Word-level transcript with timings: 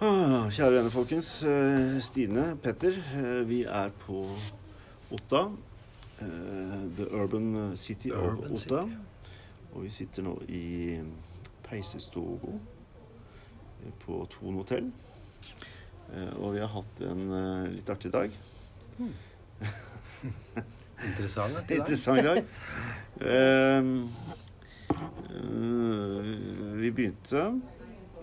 Ah, 0.00 0.46
kjære 0.54 0.72
venner, 0.76 0.90
folkens. 0.94 1.28
Eh, 1.42 2.00
Stine, 2.02 2.56
Petter. 2.62 2.92
eh, 3.16 3.48
Vi 3.48 3.62
er 3.64 3.90
på 4.06 4.28
Otta. 5.10 5.50
eh, 6.20 6.26
The 6.96 7.06
Urban 7.10 7.76
City 7.76 8.10
of 8.12 8.22
Urban 8.32 8.52
Otta. 8.52 8.58
City. 8.82 8.96
Og 9.74 9.82
vi 9.84 9.90
sitter 9.90 10.22
nå 10.22 10.42
i 10.48 10.98
peisestogo 11.68 12.58
på 14.00 14.26
Thon 14.30 14.54
hotell. 14.54 14.92
Og 16.38 16.54
vi 16.54 16.58
har 16.58 16.66
hatt 16.68 17.00
en 17.00 17.70
litt 17.74 17.88
artig 17.94 18.12
dag. 18.12 18.30
Interessant. 21.06 21.54
dag. 21.54 21.76
Interessant 21.76 22.24
dag. 22.24 22.44
Ehm, 23.20 24.08
eh, 25.30 26.76
vi 26.80 26.90
begynte 26.90 27.60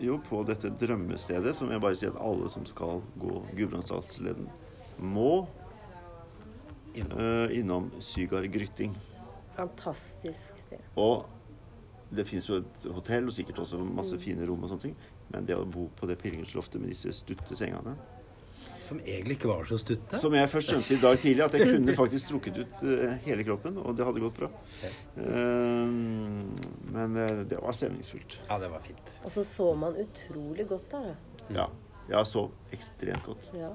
jo 0.02 0.18
på 0.24 0.42
dette 0.48 0.72
drømmestedet, 0.80 1.56
som 1.58 1.72
jeg 1.72 1.84
bare 1.84 1.98
sier 2.00 2.14
at 2.14 2.22
alle 2.24 2.50
som 2.52 2.66
skal 2.68 3.04
gå 3.22 3.38
Gudbrandsdalsleden, 3.56 4.50
må 5.00 5.46
Innom. 6.96 7.20
uh, 7.20 7.56
innom 7.56 7.90
Sygar 8.04 8.48
Grytting. 8.52 8.96
Fantastisk 9.56 10.60
sted. 10.66 10.84
Og 11.00 11.26
det 12.16 12.28
fins 12.28 12.48
jo 12.50 12.62
et 12.62 12.88
hotell 12.96 13.28
og 13.28 13.36
sikkert 13.36 13.60
også 13.64 13.80
masse 13.88 14.18
fine 14.22 14.46
rom 14.48 14.64
og 14.64 14.72
sånne 14.72 14.88
ting, 14.90 14.98
men 15.34 15.48
det 15.48 15.58
å 15.58 15.66
bo 15.68 15.88
på 15.98 16.08
det 16.10 16.20
pilegrimsloftet 16.22 16.82
med 16.82 16.94
disse 16.94 17.12
stutte 17.16 17.58
sengene 17.58 17.96
Som 18.86 19.00
egentlig 19.02 19.40
ikke 19.40 19.50
var 19.50 19.66
så 19.66 19.80
stutte. 19.82 20.18
Som 20.20 20.36
jeg 20.38 20.50
først 20.52 20.72
skjønte 20.72 20.94
i 20.94 21.00
dag 21.02 21.18
tidlig, 21.22 21.44
at 21.46 21.56
jeg 21.58 21.70
kunne 21.72 21.96
faktisk 21.98 22.34
trukket 22.34 22.60
ut 22.62 22.84
eh, 22.86 23.16
hele 23.26 23.46
kroppen, 23.48 23.80
og 23.82 23.96
det 23.98 24.06
hadde 24.06 24.22
gått 24.22 24.38
bra. 24.38 24.50
Eh, 24.86 25.96
men 26.94 27.18
eh, 27.24 27.42
det 27.50 27.62
var 27.64 27.74
stemningsfullt. 27.78 28.38
Ja, 28.46 28.60
det 28.62 28.70
var 28.74 28.86
fint. 28.86 29.10
Og 29.24 29.34
så 29.34 29.46
så 29.48 29.72
man 29.80 29.98
utrolig 30.06 30.68
godt 30.70 30.94
der, 30.94 31.10
da. 31.10 31.48
Ja. 31.58 31.68
Jeg 32.06 32.30
sov 32.30 32.52
ekstremt 32.76 33.26
godt. 33.26 33.50
Ja. 33.58 33.72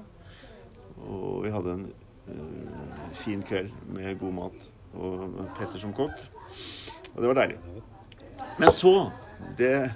Og 1.03 1.43
vi 1.43 1.51
hadde 1.51 1.73
en 1.75 1.87
uh, 2.29 3.09
fin 3.19 3.41
kveld 3.43 3.73
med 3.91 4.15
god 4.21 4.37
mat 4.37 4.69
og 4.95 5.35
Petter 5.57 5.81
som 5.81 5.91
kokk. 5.95 6.15
Og 7.11 7.19
det 7.19 7.27
var 7.27 7.39
deilig. 7.41 7.57
Men 8.59 8.71
så 8.71 8.93
det 9.57 9.91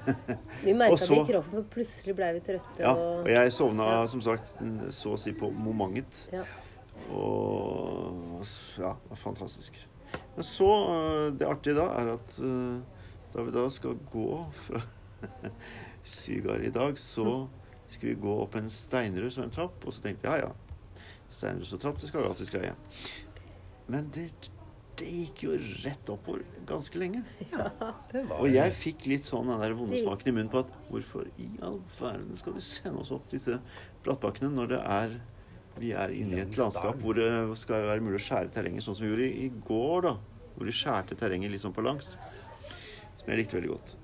Vi 0.63 0.73
merka 0.73 0.95
det 1.01 1.17
i 1.17 1.25
kroppen, 1.29 1.51
for 1.55 1.67
plutselig 1.73 2.15
ble 2.17 2.29
vi 2.37 2.43
trøtte. 2.45 2.77
Ja, 2.81 2.93
og 2.95 3.29
jeg 3.29 3.51
sovna 3.55 3.87
Ja. 3.91 4.07
som 4.11 4.21
sagt 4.25 4.55
så 4.95 5.13
å 5.15 5.19
si 5.19 5.33
på 5.37 5.49
momentet. 5.51 6.25
Ja. 6.33 6.43
Og 7.11 8.41
ja, 8.79 8.93
det 9.03 9.09
var 9.11 9.19
fantastisk. 9.21 9.77
Men 10.35 10.43
så 10.47 10.69
eh, 10.95 11.33
Det 11.37 11.47
artige 11.47 11.75
da 11.77 11.89
er 11.99 12.13
at 12.15 12.37
eh, 12.39 12.79
da 13.35 13.43
vi 13.43 13.51
da 13.51 13.65
skal 13.69 13.97
gå 14.11 14.29
fra 14.67 14.81
Sygar 16.05 16.61
i 16.63 16.69
dag, 16.71 16.97
så 16.99 17.47
skal 17.89 18.09
vi 18.09 18.15
gå 18.21 18.35
opp 18.43 18.55
en 18.59 18.69
steinrøs 18.71 19.37
og 19.39 19.47
en 19.47 19.53
trapp. 19.55 19.85
Og 19.85 19.93
så 19.95 20.03
tenkte 20.05 20.29
jeg 20.29 20.45
ja, 20.45 20.49
ja. 20.49 21.01
Steinrøs 21.33 21.73
og 21.75 21.81
trapp, 21.81 21.99
det 21.99 22.07
skal 22.11 22.23
vi 22.23 22.29
alltids 22.29 22.53
greie. 22.53 22.75
Men 23.91 24.07
det, 24.15 24.29
det 24.99 25.07
gikk 25.11 25.43
jo 25.45 25.55
rett 25.83 26.09
oppover 26.11 26.43
ganske 26.69 26.99
lenge. 26.99 27.21
Det 28.11 28.21
var 28.29 28.39
Og 28.39 28.49
jeg 28.51 28.73
fikk 28.77 29.05
litt 29.11 29.27
sånn 29.27 29.49
den 29.51 29.61
der 29.61 29.75
vondesmaken 29.77 30.31
i 30.31 30.35
munnen 30.35 30.51
på 30.53 30.61
at 30.63 30.71
hvorfor 30.89 31.27
i 31.41 31.49
all 31.65 31.79
verden 31.97 32.35
skal 32.37 32.55
de 32.55 32.63
sende 32.63 33.01
oss 33.03 33.11
opp 33.15 33.27
disse 33.31 33.57
brattbakkene 34.05 34.51
når 34.55 34.75
det 34.75 34.81
er 34.97 35.17
vi 35.75 35.91
er 35.91 36.13
inne 36.15 36.37
i 36.37 36.43
et 36.45 36.55
landskap 36.55 37.01
hvor 37.03 37.17
det 37.19 37.27
skal 37.59 37.89
være 37.89 38.03
mulig 38.03 38.21
å 38.21 38.25
skjære 38.29 38.51
terrenget, 38.55 38.85
sånn 38.85 38.95
som 38.95 39.03
vi 39.05 39.11
gjorde 39.11 39.27
i, 39.27 39.49
går, 39.67 40.05
da. 40.07 40.13
Hvor 40.55 40.69
de 40.69 40.75
skjærte 40.75 41.17
terrenget 41.19 41.51
litt 41.51 41.65
sånn 41.65 41.75
på 41.75 41.83
langs. 41.83 42.13
Som 43.19 43.31
jeg 43.33 43.41
likte 43.41 43.57
veldig 43.57 43.73
godt. 43.73 43.95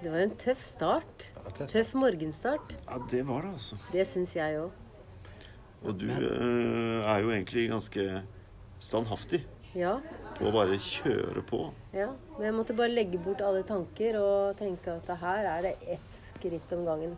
Det 0.00 0.10
var 0.12 0.24
en 0.24 0.34
tøff 0.42 0.64
start. 0.66 1.28
Var. 1.36 1.60
Tøff 1.70 1.94
morgenstart. 1.94 2.74
Ja, 2.88 2.98
det 3.12 3.22
var 3.28 3.46
det, 3.46 3.54
altså. 3.54 3.78
Det 3.94 4.06
syns 4.10 4.34
jeg 4.34 4.58
òg. 4.64 4.82
Og 5.86 6.00
du 6.00 6.08
eh, 6.10 7.06
er 7.06 7.22
jo 7.22 7.30
egentlig 7.30 7.68
ganske 7.70 8.08
standhaftig 8.82 9.44
Ja. 9.76 9.98
å 10.40 10.50
bare 10.52 10.76
kjøre 10.80 11.42
på. 11.48 11.62
ja. 11.92 12.08
Men 12.36 12.46
jeg 12.50 12.54
måtte 12.56 12.76
bare 12.76 12.92
legge 12.92 13.18
bort 13.20 13.40
alle 13.44 13.62
tanker 13.68 14.16
og 14.20 14.56
tenke 14.58 14.96
at 14.98 15.08
her 15.20 15.46
er 15.54 15.62
det 15.62 15.74
ett 15.96 16.10
skritt 16.16 16.72
om 16.76 16.84
gangen. 16.88 17.16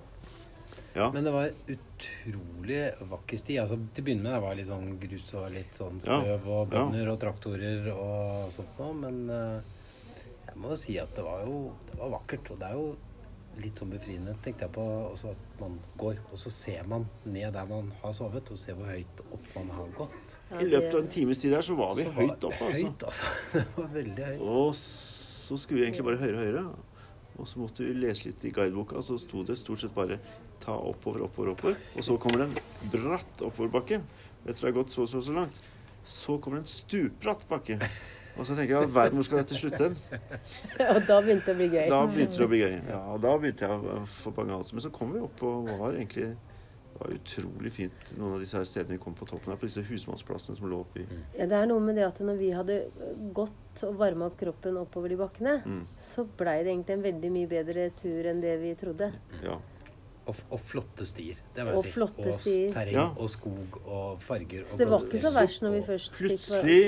Ja. 0.94 1.10
Men 1.14 1.24
det 1.26 1.30
var 1.34 1.50
utrolig 1.70 2.80
vakker 3.10 3.38
sti. 3.38 3.58
Altså, 3.62 3.76
til 3.94 4.02
å 4.02 4.06
begynne 4.06 4.24
med 4.24 4.32
det 4.34 4.42
var 4.42 4.54
litt 4.58 4.68
sånn 4.70 4.88
grus 5.02 5.34
og 5.38 5.50
litt 5.54 5.74
sånn 5.78 6.00
Ja. 6.04 6.20
støv 6.20 6.46
og 6.48 6.72
Ja. 6.74 7.12
og 7.12 7.20
traktorer 7.20 7.90
og 7.92 8.50
sånt 8.52 8.78
noe. 8.78 8.92
Men 8.94 9.30
eh, 9.30 9.60
jeg 10.48 10.56
må 10.56 10.70
jo 10.70 10.76
si 10.76 10.98
at 10.98 11.14
det 11.14 11.24
var 11.24 11.44
jo 11.44 11.72
det 11.90 11.98
var 11.98 12.10
vakkert. 12.18 12.50
Og 12.50 12.58
det 12.58 12.66
er 12.70 12.74
jo 12.74 12.96
litt 13.62 13.80
sånn 13.80 13.90
befriende, 13.92 14.34
tenkte 14.44 14.66
jeg 14.66 14.74
på. 14.74 14.84
Også 15.12 15.32
at 15.34 15.60
man 15.60 15.78
går, 16.00 16.20
og 16.32 16.40
så 16.40 16.52
ser 16.54 16.88
man 16.90 17.06
ned 17.24 17.52
der 17.54 17.70
man 17.70 17.92
har 18.02 18.14
sovet, 18.16 18.50
og 18.52 18.60
ser 18.60 18.78
hvor 18.78 18.90
høyt 18.90 19.22
opp 19.26 19.48
man 19.56 19.72
har 19.76 19.94
gått. 19.98 20.36
I 20.58 20.66
løpet 20.68 20.94
av 20.94 21.00
en 21.02 21.10
times 21.12 21.42
tid 21.42 21.54
der 21.56 21.64
så 21.66 21.76
var 21.78 21.96
vi 21.98 22.06
Så 22.08 22.14
høyt 22.18 22.48
oppe, 22.50 22.68
altså. 22.68 22.84
Høyt, 22.84 23.08
altså. 23.10 23.32
Det 23.58 23.64
var 23.76 23.90
veldig 23.96 24.28
høyt. 24.30 24.44
Og 24.58 24.68
så 24.82 25.58
skulle 25.58 25.80
vi 25.80 25.88
egentlig 25.88 26.06
bare 26.10 26.22
høyere 26.22 26.36
og 26.36 26.46
høyere. 26.46 26.66
Og 27.38 27.46
så 27.46 27.60
måtte 27.62 27.86
vi 27.86 27.94
lese 27.94 28.28
litt 28.28 28.44
i 28.48 28.50
guideboka, 28.54 29.02
så 29.04 29.14
sto 29.20 29.44
det 29.46 29.58
stort 29.60 29.84
sett 29.84 29.94
bare 29.94 30.18
ta 30.62 30.74
oppover, 30.74 31.22
oppover, 31.28 31.52
oppover. 31.54 31.76
Og 31.94 32.06
så 32.06 32.16
kommer 32.18 32.42
det 32.42 32.48
en 32.48 32.94
bratt 32.94 33.44
oppoverbakke. 33.46 34.00
Etter 34.44 34.64
å 34.64 34.70
ha 34.70 34.76
gått 34.80 34.94
så 34.94 35.06
så 35.06 35.22
så 35.22 35.34
langt. 35.36 35.60
Så 36.08 36.38
kommer 36.42 36.58
det 36.58 36.66
en 36.66 36.72
stupbratt 36.72 37.44
bakke. 37.50 37.78
Og 38.38 38.46
så 38.46 38.54
tenker 38.54 38.74
jeg 38.76 38.82
all 38.84 38.92
verden, 38.94 39.18
hvor 39.18 39.26
skal 39.26 39.40
dette 39.42 39.56
slutte? 39.58 39.88
Og 40.94 41.00
da 41.08 41.16
begynte 41.24 41.48
det 41.50 41.54
å 41.54 41.58
bli 41.58 41.68
gøy. 41.72 41.86
Da 41.90 42.02
begynte 42.06 42.38
det 42.38 42.44
å 42.46 42.50
bli 42.52 42.60
gøy. 42.62 42.76
Ja, 42.88 43.00
og 43.14 43.22
da 43.24 43.32
begynte 43.42 43.66
jeg 43.66 43.88
å 43.98 44.04
få 44.20 44.30
bange 44.36 44.54
halsen. 44.54 44.78
Men 44.78 44.84
så 44.86 44.90
kom 44.94 45.10
vi 45.16 45.22
opp 45.26 45.42
og 45.48 45.66
var 45.80 45.96
egentlig 45.98 46.28
Det 46.98 47.00
var 47.04 47.12
utrolig 47.14 47.70
fint 47.70 48.12
noen 48.18 48.32
av 48.34 48.40
disse 48.42 48.56
her 48.58 48.64
stedene 48.66 48.96
vi 48.96 49.02
kom 49.02 49.14
på 49.14 49.26
toppen 49.28 49.52
her, 49.52 49.58
på 49.60 49.68
disse 49.68 49.82
husmannsplassene 49.86 50.56
som 50.58 50.66
lå 50.70 50.80
oppi 50.82 51.04
Ja, 51.38 51.46
det 51.46 51.54
er 51.60 51.66
noe 51.70 51.78
med 51.84 51.94
det 51.98 52.06
at 52.08 52.18
når 52.26 52.38
vi 52.40 52.48
hadde 52.56 52.78
gått 53.36 53.82
og 53.86 53.98
varma 54.00 54.26
opp 54.30 54.38
kroppen 54.40 54.78
oppover 54.80 55.12
de 55.12 55.18
bakkene, 55.20 55.52
Mm. 55.68 55.84
så 56.02 56.24
blei 56.40 56.56
det 56.66 56.72
egentlig 56.72 56.96
en 56.96 57.04
veldig 57.04 57.30
mye 57.36 57.50
bedre 57.52 57.84
tur 58.00 58.26
enn 58.32 58.40
det 58.42 58.56
vi 58.64 58.72
trodde. 58.80 59.12
Ja. 59.44 59.58
Og, 60.28 60.40
og 60.52 60.58
flotte 60.60 61.06
stier. 61.08 61.38
Det 61.54 61.64
må 61.64 61.70
jeg 61.76 61.78
Og 61.78 61.84
si. 61.86 61.92
flotte 61.94 62.26
og 62.32 62.40
stier. 62.40 62.72
terreng 62.74 62.98
Ja. 62.98 63.06
og 63.16 63.30
skog 63.30 63.78
og 63.86 64.18
farger. 64.20 64.64
Så 64.68 64.76
det 64.82 64.88
var 64.90 65.06
ikke 65.06 65.22
så 65.22 65.30
verst 65.38 65.62
når 65.62 65.76
vi 65.78 65.84
først 65.86 66.10
fikk 66.18 66.24
Plutselig, 66.24 66.80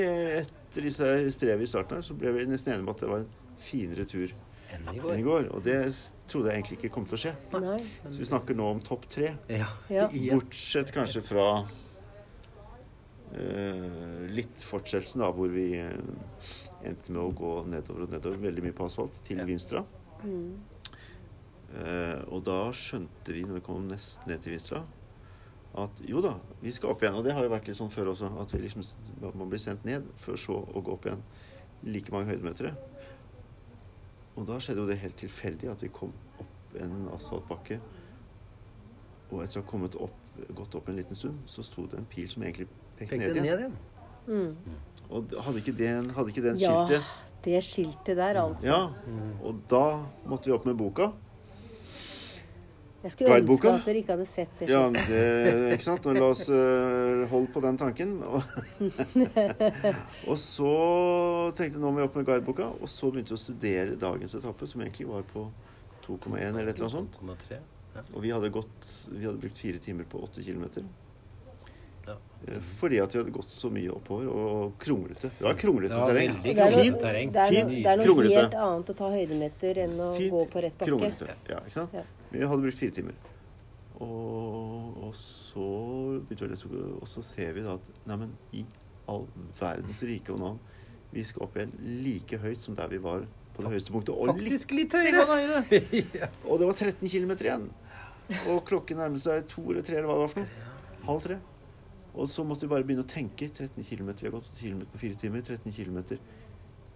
etter 0.70 0.86
disse 0.86 1.32
strevet 1.34 1.66
i 1.66 1.70
starten 1.70 1.98
her, 1.98 2.04
så 2.06 2.14
ble 2.14 2.30
vi 2.36 2.46
nesten 2.46 2.72
enige 2.76 2.86
om 2.86 2.92
at 2.94 3.02
det 3.02 3.10
var 3.10 3.24
en 3.24 3.30
finere 3.60 4.06
tur 4.08 4.30
Enn 4.70 4.86
i 4.86 4.94
enn 4.94 5.02
går. 5.02 5.14
i 5.18 5.22
går. 5.26 5.48
Og 5.56 5.64
det 5.66 5.78
trodde 6.30 6.52
jeg 6.52 6.60
egentlig 6.60 6.76
ikke 6.78 6.92
kom 6.94 7.06
til 7.10 7.16
å 7.18 7.22
skje. 7.24 7.32
Nei. 7.58 7.80
Så 8.06 8.16
vi 8.20 8.28
snakker 8.30 8.54
nå 8.54 8.68
om 8.76 8.82
topp 8.86 9.08
tre. 9.10 9.32
Ja. 9.50 9.66
Ja. 9.90 10.06
Bortsett 10.30 10.92
kanskje 10.94 11.24
fra 11.26 11.46
uh, 13.34 14.20
litt 14.30 14.62
fortsettelsen, 14.62 15.24
da, 15.24 15.32
hvor 15.34 15.50
vi 15.50 15.66
uh, 15.82 15.90
endte 16.86 17.10
med 17.10 17.22
å 17.24 17.34
gå 17.34 17.52
nedover 17.66 18.06
og 18.06 18.14
nedover, 18.14 18.38
veldig 18.46 18.62
mye 18.68 18.76
på 18.78 18.86
asfalt, 18.86 19.18
til 19.26 19.42
Ja. 19.42 19.48
Vinstra. 19.50 19.82
Mm. 20.22 20.54
Uh, 21.70 22.18
og 22.30 22.46
da 22.46 22.60
skjønte 22.74 23.34
vi, 23.34 23.42
når 23.46 23.58
vi 23.58 23.66
kom 23.66 23.90
nesten 23.90 24.30
ned 24.30 24.38
til 24.46 24.54
Vinstra, 24.54 24.80
at 25.78 26.00
jo 26.02 26.22
da, 26.24 26.34
vi 26.62 26.72
skal 26.74 26.92
opp 26.92 27.04
igjen. 27.04 27.16
Og 27.18 27.24
det 27.26 27.34
har 27.36 27.46
jo 27.46 27.52
vært 27.52 27.68
litt 27.70 27.78
sånn 27.78 27.92
før 27.92 28.12
også, 28.12 28.30
at, 28.42 28.54
vi 28.54 28.62
liksom, 28.64 28.82
at 29.28 29.38
man 29.38 29.50
blir 29.52 29.62
sendt 29.62 29.86
ned 29.86 30.08
for 30.18 30.40
så 30.40 30.56
å 30.58 30.82
gå 30.82 30.96
opp 30.96 31.06
igjen 31.06 31.22
like 31.86 32.12
mange 32.12 32.32
høydemetere. 32.32 32.74
Og 34.36 34.46
da 34.48 34.58
skjedde 34.62 34.82
jo 34.82 34.88
det 34.90 34.98
helt 35.02 35.18
tilfeldig 35.20 35.70
at 35.72 35.84
vi 35.84 35.92
kom 35.94 36.12
opp 36.42 36.76
en 36.80 37.08
asfaltbakke. 37.14 37.80
Og 39.30 39.44
etter 39.44 39.60
å 39.60 39.64
ha 39.64 39.70
kommet 39.70 39.96
opp, 40.00 40.16
gått 40.56 40.74
opp 40.78 40.90
en 40.90 40.98
liten 40.98 41.18
stund, 41.18 41.38
så 41.50 41.64
sto 41.66 41.86
det 41.90 42.00
en 42.00 42.08
pil 42.10 42.28
som 42.30 42.42
egentlig 42.42 42.68
pekte 42.98 43.16
Pekte 43.16 43.20
ned 43.22 43.42
ned 43.42 43.50
igjen. 43.50 43.58
igjen. 43.64 43.80
Mm. 44.30 44.78
Og 45.10 45.34
hadde 45.46 45.62
ikke 45.62 45.74
den, 45.78 46.10
hadde 46.14 46.32
ikke 46.32 46.44
den 46.44 46.58
Ja, 46.60 46.74
skiltet 46.84 47.26
det 47.44 47.60
skiltet 47.64 48.16
der, 48.16 48.36
altså. 48.42 48.66
Ja. 48.66 48.80
Mm. 49.06 49.34
Og 49.44 49.60
da 49.70 49.84
måtte 50.28 50.50
vi 50.50 50.56
opp 50.56 50.66
med 50.68 50.76
boka. 50.76 51.10
Jeg 53.00 53.14
skulle 53.14 53.36
ønske 53.40 53.70
at 53.72 53.86
dere 53.88 54.00
ikke 54.02 54.12
hadde 54.12 54.26
sett 54.28 54.58
det. 54.60 54.66
Ja, 54.68 54.82
det, 54.92 55.20
ikke 55.72 55.86
sant? 55.86 56.04
Og 56.10 56.18
la 56.18 56.26
oss 56.34 56.42
uh, 56.52 57.22
holde 57.30 57.48
på 57.54 57.62
den 57.64 57.78
tanken. 57.80 58.10
Og, 60.28 60.36
så 60.36 60.74
tenkte 61.56 61.78
jeg 61.78 61.80
nå 61.80 61.88
må 61.88 62.02
vi 62.02 62.04
opp 62.04 62.18
med 62.20 62.28
guideboka, 62.28 62.68
og 62.76 62.92
så 62.92 63.08
begynte 63.08 63.32
vi 63.32 63.38
å 63.38 63.40
studere 63.40 63.96
dagens 64.00 64.36
etappe, 64.36 64.68
som 64.68 64.84
egentlig 64.84 65.08
var 65.08 65.24
på 65.32 65.46
2,1 66.04 66.36
eller 66.36 66.68
et 66.68 66.76
eller 66.76 66.90
annet 66.90 66.98
sånt. 66.98 67.16
Og 68.12 68.20
vi 68.22 68.30
hadde, 68.34 68.50
gått, 68.52 68.90
vi 69.08 69.24
hadde 69.24 69.40
brukt 69.40 69.58
fire 69.58 69.80
timer 69.82 70.04
på 70.10 70.20
åtte 70.26 70.44
kilometer. 70.44 70.84
Ja. 72.06 72.16
Fordi 72.80 72.98
at 73.02 73.14
vi 73.14 73.20
hadde 73.20 73.32
gått 73.34 73.50
så 73.52 73.68
mye 73.72 73.90
oppover 73.92 74.28
og 74.32 74.76
kronglete. 74.80 75.30
Det 75.38 75.44
var 75.44 75.58
kronglete 75.60 75.98
ja, 75.98 76.06
terreng. 76.08 76.38
Det 76.42 76.54
er 76.54 76.60
noe, 76.60 76.84
Fint 76.84 77.00
terreng. 77.02 77.32
det 77.34 77.42
er 77.42 77.52
noe, 77.56 77.74
det 77.74 77.90
er 77.92 78.00
noe 78.00 78.06
Kronglete. 78.08 78.38
helt 78.38 78.56
annet 78.64 78.92
å 78.92 78.96
ta 79.00 79.10
høydemeter 79.12 79.82
enn 79.84 79.98
å 80.00 80.08
Fint. 80.16 80.32
gå 80.34 80.44
på 80.54 80.62
rett 80.64 80.78
bakke. 80.80 80.88
Kronglete. 80.90 81.36
Ja, 81.50 81.60
ikke 81.60 81.76
sant? 81.76 81.98
Ja. 82.00 82.04
Vi 82.30 82.46
hadde 82.52 82.64
brukt 82.64 82.80
fire 82.80 82.96
timer. 82.96 83.18
Og, 84.00 85.02
og 85.04 85.12
så 85.20 85.66
begynte 86.24 86.46
vi 86.46 86.48
å 86.48 86.52
lese, 86.54 86.70
og 87.02 87.10
så 87.10 87.24
ser 87.26 87.52
vi 87.58 87.66
da 87.66 87.76
at 87.76 87.90
Neimen, 88.08 88.32
i 88.56 88.64
all 89.10 89.26
verdens 89.58 90.00
rike 90.08 90.32
og 90.32 90.40
navn, 90.40 90.60
vi 91.10 91.24
skal 91.26 91.44
opp 91.44 91.58
igjen 91.58 91.74
like 92.06 92.38
høyt 92.40 92.62
som 92.62 92.76
der 92.78 92.88
vi 92.92 93.00
var 93.02 93.26
på 93.56 93.64
det 93.66 93.74
høyeste 93.74 93.92
punktet. 93.92 94.14
Og, 94.14 94.30
Faktisk 94.32 94.72
litt 94.78 94.94
høyere. 94.94 95.26
og 96.48 96.62
det 96.62 96.70
var 96.70 96.76
13 96.78 97.04
km 97.04 97.36
igjen. 97.36 97.68
og 98.46 98.62
klokken 98.68 99.02
nærmet 99.02 99.20
seg 99.24 99.44
to 99.50 99.66
eller 99.68 99.84
tre, 99.84 99.98
eller 99.98 100.08
hva 100.08 100.16
det 100.20 100.24
var 100.24 100.34
for 100.34 100.44
noe. 100.46 100.68
Halv 101.10 101.24
tre. 101.26 101.38
Og 102.14 102.28
så 102.28 102.44
måtte 102.44 102.66
vi 102.66 102.72
bare 102.72 102.86
begynne 102.86 103.04
å 103.06 103.10
tenke. 103.10 103.48
13 103.48 103.84
km, 103.86 104.10
vi 104.18 104.28
har 104.28 104.34
gått 104.34 104.50
8 104.52 104.62
km 104.64 104.84
på 104.92 105.00
fire 105.04 105.18
timer. 105.20 105.44
13 105.46 105.72
km. 105.76 106.00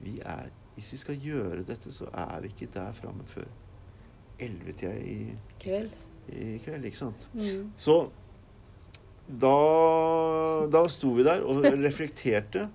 Vi 0.04 0.18
er, 0.20 0.50
hvis 0.74 0.92
vi 0.94 1.00
skal 1.00 1.20
gjøre 1.22 1.62
dette, 1.68 1.92
så 1.94 2.08
er 2.10 2.40
vi 2.44 2.50
ikke 2.52 2.72
der 2.74 2.96
framme 2.98 3.26
før 3.30 3.46
11-tida 4.42 4.94
i, 4.98 5.18
Kveld. 5.62 5.94
i 6.34 6.58
kveld, 6.64 6.88
ikke 6.90 6.98
sant? 7.04 7.28
Mm. 7.36 7.68
Så 7.78 7.98
da, 9.24 9.54
da 10.68 10.82
sto 10.92 11.14
vi 11.16 11.24
der 11.24 11.44
og 11.46 11.62
reflekterte 11.64 12.66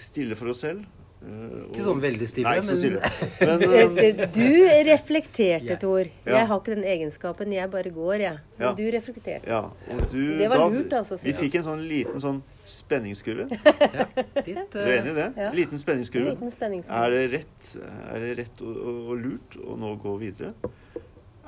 stille 0.00 0.36
for 0.38 0.50
oss 0.52 0.64
selv. 0.64 0.86
Eh, 1.22 1.64
Ikke 1.72 1.84
sånn 1.86 2.00
veldig 2.02 2.28
stille, 2.30 2.48
Nei, 2.48 2.58
ikke 2.58 2.68
så 2.68 2.74
men- 2.74 2.82
stille. 2.82 3.00
Men, 3.68 3.98
eh, 3.98 4.26
Du 4.34 4.90
reflekterte. 4.90 5.78
Tor. 5.82 6.04
Jeg 6.26 6.46
har 6.50 6.60
ikke 6.60 6.74
den 6.76 6.84
egenskapen. 6.84 7.52
Jeg 7.52 7.70
bare 7.70 7.90
går, 7.90 8.14
jeg. 8.20 8.38
Men 8.58 8.66
Ja. 8.68 8.72
du 8.74 8.84
reflekterte. 8.94 9.46
ja, 9.46 9.60
og 9.64 10.04
du, 10.12 10.38
Det 10.38 10.48
var 10.48 10.56
da- 10.58 10.68
lurt, 10.68 10.92
altså, 10.92 11.18
Vi 11.22 11.32
fikk 11.32 11.54
en 11.56 11.64
sånn 11.64 11.82
liten 11.88 12.20
sånn 12.20 12.42
spenningskurve. 12.68 13.48
Ja, 13.50 14.06
litt, 14.44 14.70
Du 14.72 14.78
er 14.78 14.98
enig 15.00 15.10
i 15.10 15.14
det? 15.14 15.28
Ja. 15.36 15.50
Liten 15.52 15.78
spenningskurve. 15.78 16.30
liten 16.36 16.50
spenningskurve. 16.50 17.04
Er 17.04 17.10
det 17.10 17.32
rett, 17.32 17.74
er 18.14 18.18
det 18.20 18.32
rett 18.38 18.60
og, 18.62 18.76
og, 18.76 19.10
og 19.10 19.18
lurt 19.24 19.56
å 19.64 19.76
nå 19.78 19.94
gå 20.02 20.18
videre? 20.20 20.52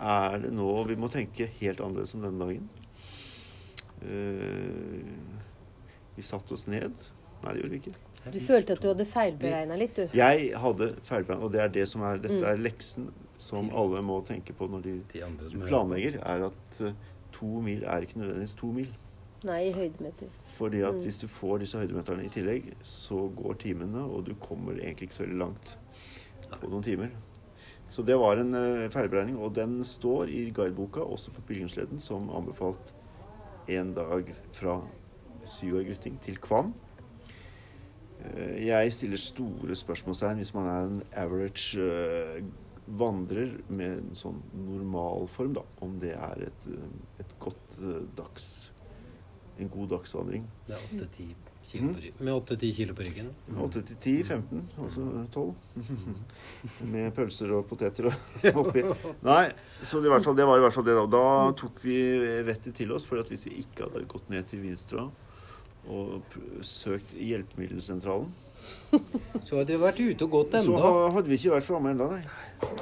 Er 0.01 0.39
det 0.41 0.53
nå 0.57 0.87
vi 0.89 0.97
må 0.97 1.11
tenke 1.13 1.47
helt 1.61 1.81
annerledes 1.85 2.15
om 2.17 2.23
denne 2.25 2.41
dagen? 2.41 2.69
Uh, 4.01 5.05
vi 6.17 6.23
satte 6.25 6.55
oss 6.57 6.67
ned. 6.67 6.93
Nei, 7.43 7.53
det 7.55 7.63
gjorde 7.63 7.71
vi 7.71 7.81
ikke. 7.81 7.95
Du 8.33 8.39
følte 8.45 8.73
at 8.77 8.83
du 8.83 8.89
hadde 8.89 9.05
feilberegna 9.09 9.77
litt, 9.81 9.97
du. 9.97 10.09
Jeg 10.17 10.51
hadde 10.61 10.91
feilberegna, 11.09 11.45
og 11.47 11.53
det 11.55 11.61
er 11.65 11.69
det 11.69 11.87
som 11.89 12.03
er, 12.03 12.19
dette 12.19 12.37
Mm. 12.37 12.45
er 12.51 12.57
leksen 12.61 13.07
som 13.39 13.71
alle 13.73 14.03
må 14.03 14.19
tenke 14.27 14.53
på 14.53 14.69
når 14.69 14.83
de 14.83 15.03
De 15.13 15.23
planlegger, 15.67 16.19
er 16.21 16.45
at 16.51 16.81
eh, 16.81 16.93
to 17.33 17.47
mil 17.65 17.83
er 17.85 18.01
ikke 18.05 18.19
nødvendigvis 18.21 18.55
to 18.57 18.67
mil. 18.73 18.89
Nei, 19.45 19.71
i 19.71 19.73
høydemeter. 19.73 20.29
Fordi 20.59 20.83
at 20.85 20.95
Mm. 20.95 21.01
hvis 21.01 21.17
du 21.17 21.27
får 21.29 21.59
disse 21.61 21.79
høydemeterne 21.79 22.25
i 22.27 22.29
tillegg, 22.29 22.75
så 22.85 23.31
går 23.35 23.55
timene, 23.59 24.05
og 24.05 24.27
du 24.27 24.35
kommer 24.35 24.73
egentlig 24.75 25.09
ikke 25.09 25.15
så 25.15 25.23
veldig 25.25 25.39
langt 25.39 25.79
på 26.61 26.69
noen 26.69 26.83
timer. 26.85 27.09
Så 27.89 28.05
det 28.05 28.19
var 28.19 28.37
en 28.37 28.55
eh, 28.55 28.89
feilberegning, 28.91 29.39
og 29.39 29.55
den 29.55 29.83
står 29.83 30.29
i 30.29 30.51
guideboka, 30.51 31.01
også 31.01 31.31
for 31.33 31.41
pilegrimsleden, 31.49 31.99
som 31.99 32.29
anbefalt 32.31 32.93
en 33.69 33.95
dag 33.95 34.25
fra 34.53 34.83
Syvår 35.47 35.87
Grytting 35.89 36.21
til 36.23 36.37
Kvam. 36.37 36.75
Eh, 38.21 38.67
Jeg 38.67 38.93
stiller 38.93 39.17
store 39.21 39.77
spørsmålstegn 39.79 40.37
hvis 40.43 40.55
man 40.55 40.67
er 40.67 40.89
en 40.89 41.03
average 41.25 41.79
eh, 41.81 42.43
vandrer 43.01 43.53
med 43.71 43.99
en 44.01 44.11
sånn 44.19 44.41
normalform, 44.67 45.53
da. 45.61 45.63
Om 45.85 45.99
det 46.03 46.15
er 46.17 46.47
et, 46.49 46.67
eh, 46.75 47.23
et 47.25 47.37
godt 47.39 47.79
dags 48.19 48.51
En 49.61 49.69
god 49.69 49.91
dagsvandring. 49.93 50.45
Det 50.67 50.73
er 50.73 50.85
8-10 50.97 51.25
kilo, 51.71 51.91
Mm. 51.93 52.25
med 52.25 52.33
8-10 52.33 52.71
kilo 52.75 52.95
på 52.97 53.05
ryggen. 53.05 53.27
8 53.61 53.83
til 53.87 53.97
10, 54.01 54.23
15, 54.25 54.63
altså 54.83 55.05
12. 55.31 55.55
Med 56.91 57.13
pølser 57.15 57.53
og 57.55 57.67
poteter 57.69 58.09
og 58.09 58.15
oppi. 58.65 58.83
Nei, 59.23 59.51
så 59.85 60.01
det, 60.01 60.09
i 60.09 60.15
hvert 60.15 60.25
fall, 60.25 60.37
det 60.39 60.47
var 60.49 60.57
i 60.59 60.65
hvert 60.65 60.73
fall 60.79 60.87
det. 60.89 60.95
Da 60.97 61.07
Da 61.13 61.53
tok 61.61 61.79
vi 61.85 61.99
vettet 62.49 62.75
til 62.81 62.91
oss, 62.97 63.05
for 63.07 63.21
at 63.21 63.29
hvis 63.29 63.45
vi 63.47 63.61
ikke 63.63 63.85
hadde 63.87 64.07
gått 64.09 64.31
ned 64.33 64.49
til 64.51 64.63
Vinstra 64.65 65.05
og 65.89 66.37
søkt 66.67 67.15
hjelpemiddelsentralen, 67.17 68.31
Så 69.47 69.57
hadde 69.57 69.73
vi 69.73 69.81
vært 69.81 70.01
ute 70.01 70.27
og 70.27 70.33
gått 70.35 70.55
enda. 70.59 70.67
Så 70.67 70.95
hadde 71.15 71.31
vi 71.31 71.39
ikke 71.39 71.55
vært 71.55 71.67
framme 71.67 71.93
ennå, 71.95 72.09
nei. 72.13 72.23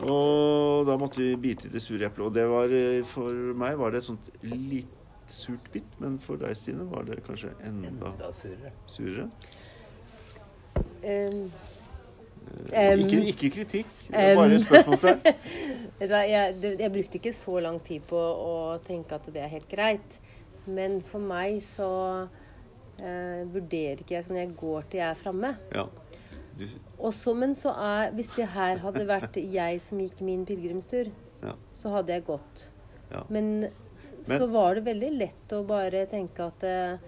Og 0.09 0.89
da 0.89 0.97
måtte 1.01 1.23
vi 1.23 1.33
bite 1.41 1.69
i 1.69 1.73
det 1.73 1.83
sure 1.85 2.09
eplet. 2.09 2.27
Og 2.27 2.35
det 2.35 2.47
var 2.51 2.75
eh, 2.75 3.01
for 3.07 3.55
meg 3.59 3.79
var 3.81 3.95
det 3.95 4.03
et 4.03 4.09
sånt 4.09 4.31
litt 4.45 4.95
surt 5.29 5.67
bitt, 5.75 5.99
men 6.01 6.17
for 6.23 6.41
deg, 6.41 6.57
Stine, 6.57 6.87
var 6.89 7.05
det 7.09 7.21
kanskje 7.27 7.53
enda 7.69 7.91
Enda 7.91 8.31
surere. 8.33 8.73
surere. 8.89 9.27
Um, 11.05 11.51
ikke, 12.73 13.19
ikke 13.29 13.51
kritikk, 13.59 13.91
det 14.09 14.23
er 14.31 14.39
bare 14.39 14.61
spørsmålstegn. 14.63 15.21
vet 15.99 16.09
du 16.09 16.17
jeg, 16.17 16.55
jeg 16.81 16.93
brukte 16.95 17.21
ikke 17.21 17.35
så 17.37 17.59
lang 17.61 17.77
tid 17.85 18.07
på 18.09 18.17
å 18.19 18.55
tenke 18.87 19.19
at 19.19 19.29
det 19.35 19.45
er 19.45 19.53
helt 19.53 19.69
greit. 19.69 20.17
Men 20.65 21.03
for 21.05 21.21
meg 21.21 21.61
så 21.65 21.91
eh, 22.99 23.45
vurderer 23.53 24.01
ikke 24.03 24.17
jeg 24.17 24.25
sånn 24.27 24.37
jeg 24.41 24.57
går 24.57 24.83
til 24.91 25.01
jeg 25.01 25.11
er 25.11 25.21
framme. 25.23 25.55
Ja. 25.75 25.87
Du, 26.59 26.65
Og 26.99 27.13
så- 27.15 27.35
Men 27.37 27.55
så 27.55 27.71
er 27.79 28.11
Hvis 28.13 28.35
det 28.35 28.49
her 28.49 28.79
hadde 28.79 29.07
vært 29.07 29.37
jeg 29.53 29.81
som 29.81 29.99
gikk 29.99 30.21
min 30.21 30.45
pilegrimstur, 30.47 31.11
Ja. 31.43 31.53
så 31.73 31.91
hadde 31.93 32.09
jeg 32.17 32.25
gått. 32.27 32.65
Ja. 33.13 33.23
Men, 33.31 33.69
så 34.25 34.49
var 34.51 34.75
det 34.75 34.85
veldig 34.85 35.13
lett 35.19 35.49
å 35.55 35.65
bare 35.67 36.07
tenke 36.07 36.41
at 36.49 36.65
eh, 36.65 36.99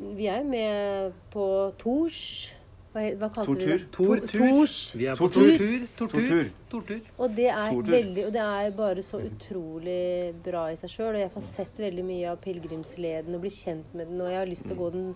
Vi 0.00 0.26
er 0.28 0.38
jo 0.42 0.48
med 0.48 1.12
på 1.32 1.74
Tors 1.76 2.54
Hva, 2.90 3.02
hva 3.20 3.28
kalte 3.30 3.54
vi 3.54 3.66
det? 3.70 3.84
Tor- 3.94 4.22
Tors. 4.26 4.76
Vi 4.98 5.06
er 5.06 5.14
på 5.18 5.28
Tortur. 5.30 5.58
tortur. 5.58 5.84
Tortur. 5.96 6.20
Tortur. 6.20 6.48
Tortur. 6.72 7.00
Og 7.22 7.34
det 7.36 7.46
er 7.46 7.70
Tortur. 7.70 7.92
veldig 7.94 8.24
Og 8.26 8.32
det 8.34 8.42
er 8.46 8.70
bare 8.80 9.02
så 9.06 9.20
utrolig 9.22 10.34
bra 10.42 10.64
i 10.72 10.76
seg 10.80 10.90
sjøl. 10.90 11.14
Og 11.14 11.20
jeg 11.22 11.30
får 11.36 11.46
sett 11.46 11.78
veldig 11.78 12.04
mye 12.08 12.32
av 12.32 12.40
pilegrimsleden 12.42 13.34
og 13.38 13.44
blir 13.44 13.54
kjent 13.54 13.94
med 13.94 14.08
den. 14.10 14.20
Og 14.24 14.32
jeg 14.32 14.40
har 14.42 14.50
lyst 14.50 14.66
til 14.66 14.74
å 14.74 14.80
gå 14.80 14.90
den 14.96 15.06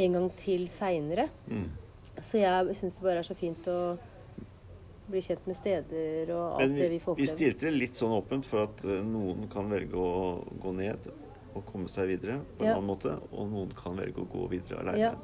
en 0.00 0.12
gang 0.16 0.30
til 0.40 0.66
seinere. 0.68 1.28
mm. 1.50 1.68
Så 2.20 2.36
jeg 2.40 2.74
syns 2.76 2.96
det 2.98 3.02
bare 3.04 3.18
er 3.22 3.24
så 3.28 3.34
fint 3.36 3.64
å 3.72 3.96
bli 5.10 5.20
kjent 5.24 5.46
med 5.48 5.56
steder 5.56 6.28
og 6.34 6.60
alt 6.60 6.68
Men 6.68 6.74
det 6.76 6.88
vi, 6.90 6.98
får 7.00 7.14
får 7.14 7.16
vi 7.16 7.26
stilte 7.30 7.66
det 7.66 7.72
litt 7.72 7.96
sånn 7.96 8.12
åpent 8.12 8.44
for 8.46 8.62
at 8.66 8.84
eh, 8.84 9.00
noen 9.02 9.48
kan 9.50 9.70
velge 9.72 9.96
å 9.96 10.44
gå 10.62 10.72
ned 10.76 11.08
og 11.54 11.64
komme 11.66 11.88
seg 11.90 12.06
videre 12.12 12.36
på 12.58 12.62
en 12.62 12.68
Ja. 12.68 12.74
annen 12.76 12.86
måte, 12.92 13.16
og 13.32 13.48
noen 13.50 13.72
kan 13.74 13.96
velge 13.96 14.20
å 14.22 14.28
gå 14.30 14.44
videre 14.52 14.80
alene 14.84 14.98
ja, 15.00 15.14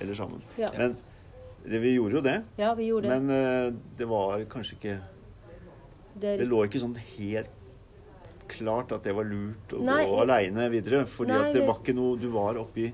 eller 0.00 0.14
sammen. 0.18 0.42
Men 0.58 0.96
det, 1.64 1.78
vi 1.78 1.94
gjorde 1.94 2.18
jo 2.18 2.22
det. 2.26 2.36
ja, 2.58 2.74
vi 2.74 2.88
gjorde 2.90 3.08
det. 3.08 3.20
Men 3.22 3.30
uh, 3.30 3.80
det 3.98 4.08
var 4.10 4.44
kanskje 4.50 4.76
ikke 4.78 4.96
Det 6.20 6.38
Det 6.40 6.48
lå 6.48 6.64
ikke 6.66 6.80
sånn 6.82 6.96
helt 6.98 7.50
klart 8.52 8.92
at 8.92 9.04
det 9.06 9.14
var 9.16 9.24
lurt 9.24 9.72
å 9.72 9.80
Nei. 9.86 10.02
gå 10.10 10.18
aleine 10.26 10.68
videre. 10.72 11.06
Fordi 11.08 11.32
Nei, 11.32 11.52
det 11.52 11.60
det- 11.62 11.68
var 11.68 11.78
ikke 11.80 11.94
noe 11.96 12.18
Du 12.20 12.28
var 12.34 12.58
oppe 12.60 12.88
i 12.88 12.92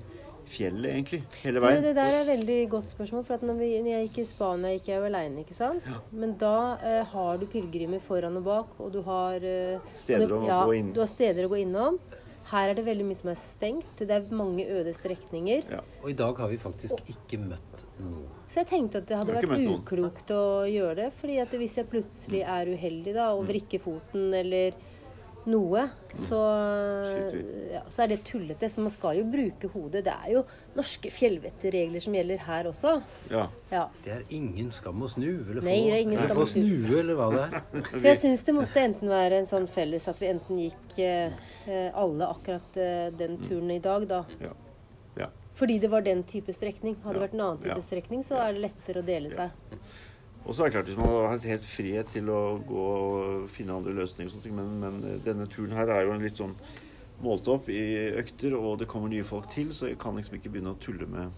fjellet, 0.49 0.89
egentlig, 0.95 1.19
hele 1.43 1.59
veien. 1.61 1.83
det 1.83 1.91
der 1.93 2.07
er 2.09 2.21
et 2.23 2.27
veldig 2.27 2.69
godt 2.71 2.87
spørsmål. 2.89 3.25
For 3.25 3.35
at 3.35 3.43
når, 3.45 3.57
vi, 3.59 3.67
når 3.83 3.91
jeg 3.91 4.07
gikk 4.07 4.17
i 4.17 4.23
Spania, 4.25 4.71
gikk 4.77 4.87
jeg 4.89 5.03
aleine, 5.05 5.43
ikke 5.43 5.53
sant? 5.57 5.83
Ja. 5.85 5.99
Men 6.11 6.33
da 6.41 6.77
eh, 6.81 7.03
har 7.11 7.37
du 7.37 7.45
pilegrimer 7.45 8.01
foran 8.01 8.37
og 8.37 8.43
bak, 8.47 8.79
og 8.79 8.91
du 8.95 9.01
har 9.05 9.35
eh, 9.45 9.77
Steder 9.93 10.31
og 10.33 10.41
å 10.41 10.47
ja, 10.47 10.63
gå 10.65 10.73
inn. 10.79 10.89
Du 10.95 11.01
har 11.03 11.11
steder 11.11 11.45
å 11.45 11.51
gå 11.51 11.59
innom. 11.61 11.99
Her 12.49 12.69
er 12.71 12.73
det 12.79 12.85
veldig 12.87 13.05
mye 13.05 13.17
som 13.19 13.29
er 13.29 13.37
stengt. 13.37 13.99
Det 13.99 14.09
er 14.09 14.23
mange 14.33 14.63
øde 14.65 14.93
strekninger. 14.97 15.67
Ja. 15.69 15.81
Og 16.01 16.09
i 16.09 16.15
dag 16.17 16.37
har 16.41 16.47
vi 16.49 16.57
faktisk 16.57 17.03
ikke 17.11 17.37
møtt 17.43 17.83
noen. 17.99 18.25
Så 18.49 18.63
jeg 18.63 18.67
tenkte 18.71 19.03
at 19.03 19.05
det 19.11 19.17
hadde 19.19 19.35
vært 19.37 19.67
uklokt 19.75 20.31
å 20.33 20.41
gjøre 20.65 20.95
det. 20.95 21.09
fordi 21.19 21.37
at 21.43 21.49
hvis 21.53 21.75
jeg 21.77 21.89
plutselig 21.91 22.41
er 22.41 22.65
uheldig 22.73 23.13
da, 23.13 23.27
Mm. 23.29 23.37
og 23.39 23.47
vrikker 23.47 23.79
foten 23.79 24.33
eller 24.33 24.73
noe, 25.47 25.85
så, 26.13 26.37
ja, 27.71 27.81
så 27.89 28.03
er 28.03 28.11
det 28.11 28.17
tullete. 28.27 28.67
Så 28.69 28.81
man 28.83 28.91
skal 28.93 29.19
jo 29.21 29.25
bruke 29.31 29.69
hodet. 29.73 30.03
Det 30.05 30.13
er 30.13 30.33
jo 30.35 30.41
norske 30.75 31.11
fjellvettregler 31.13 32.03
som 32.03 32.15
gjelder 32.17 32.43
her 32.47 32.69
også. 32.71 32.95
ja. 33.31 33.47
Ja. 33.71 33.83
Det 34.03 34.11
er 34.15 34.23
ingen 34.33 34.71
skam 34.73 35.03
å 35.05 35.07
snu 35.11 35.27
eller 35.29 35.59
få, 35.61 35.65
Nei, 35.67 35.75
det 35.85 35.91
er 35.93 36.01
ingen 36.01 36.17
skam 36.23 36.37
få 36.39 36.45
å 36.47 36.49
snu. 36.49 36.63
snue, 36.65 36.99
eller 37.03 37.19
hva 37.19 37.27
det 37.35 37.43
er. 37.45 37.59
Så 37.99 38.01
jeg 38.07 38.17
syns 38.23 38.43
det 38.47 38.55
måtte 38.57 38.81
enten 38.81 39.11
være 39.11 39.37
en 39.43 39.45
sånn 39.49 39.67
felles 39.69 40.07
at 40.09 40.17
vi 40.21 40.31
enten 40.31 40.59
gikk 40.63 40.97
eh, 41.05 41.37
eh, 41.69 41.91
alle 41.93 42.31
akkurat 42.33 42.79
eh, 42.81 43.07
den 43.13 43.37
turen 43.45 43.69
i 43.75 43.79
dag, 43.83 44.07
da. 44.09 44.23
Ja. 44.41 44.55
ja. 45.21 45.29
Fordi 45.59 45.77
det 45.83 45.91
var 45.93 46.01
den 46.05 46.23
type 46.25 46.53
strekning. 46.55 46.97
Hadde 47.05 47.19
det 47.19 47.21
Ja, 47.21 47.25
vært 47.27 47.37
en 47.37 47.45
annen 47.45 47.61
type 47.61 47.77
ja. 47.77 47.85
strekning, 47.91 48.25
så 48.25 48.41
er 48.41 48.57
det 48.57 48.65
lettere 48.65 49.03
å 49.03 49.07
dele 49.13 49.29
seg. 49.33 49.77
Og 50.45 50.55
så 50.55 50.63
er 50.63 50.69
det 50.69 50.75
klart, 50.77 50.89
hvis 50.89 50.97
man 50.97 51.09
hadde 51.09 51.31
hatt 51.33 51.47
helt 51.51 51.67
frihet 51.67 52.11
til 52.15 52.29
å 52.33 52.41
gå 52.65 52.85
og 52.89 53.49
finne 53.53 53.75
andre 53.75 53.93
løsninger, 53.99 54.31
og 54.31 54.37
sånt, 54.39 54.53
men, 54.55 54.77
men 54.81 55.01
eh, 55.05 55.19
denne 55.25 55.47
turen 55.51 55.75
her 55.77 55.91
er 55.93 56.07
jo 56.07 56.15
en 56.15 56.23
litt 56.23 56.39
sånn 56.39 56.55
målt 57.23 57.47
opp 57.51 57.67
i 57.69 57.81
økter, 58.21 58.55
og 58.57 58.79
det 58.79 58.87
kommer 58.89 59.11
nye 59.11 59.27
folk 59.27 59.49
til, 59.53 59.73
så 59.75 59.91
jeg 59.91 59.99
kan 60.01 60.15
liksom 60.17 60.39
ikke 60.39 60.53
begynne 60.53 60.73
å 60.73 60.79
tulle 60.81 61.07
med, 61.11 61.33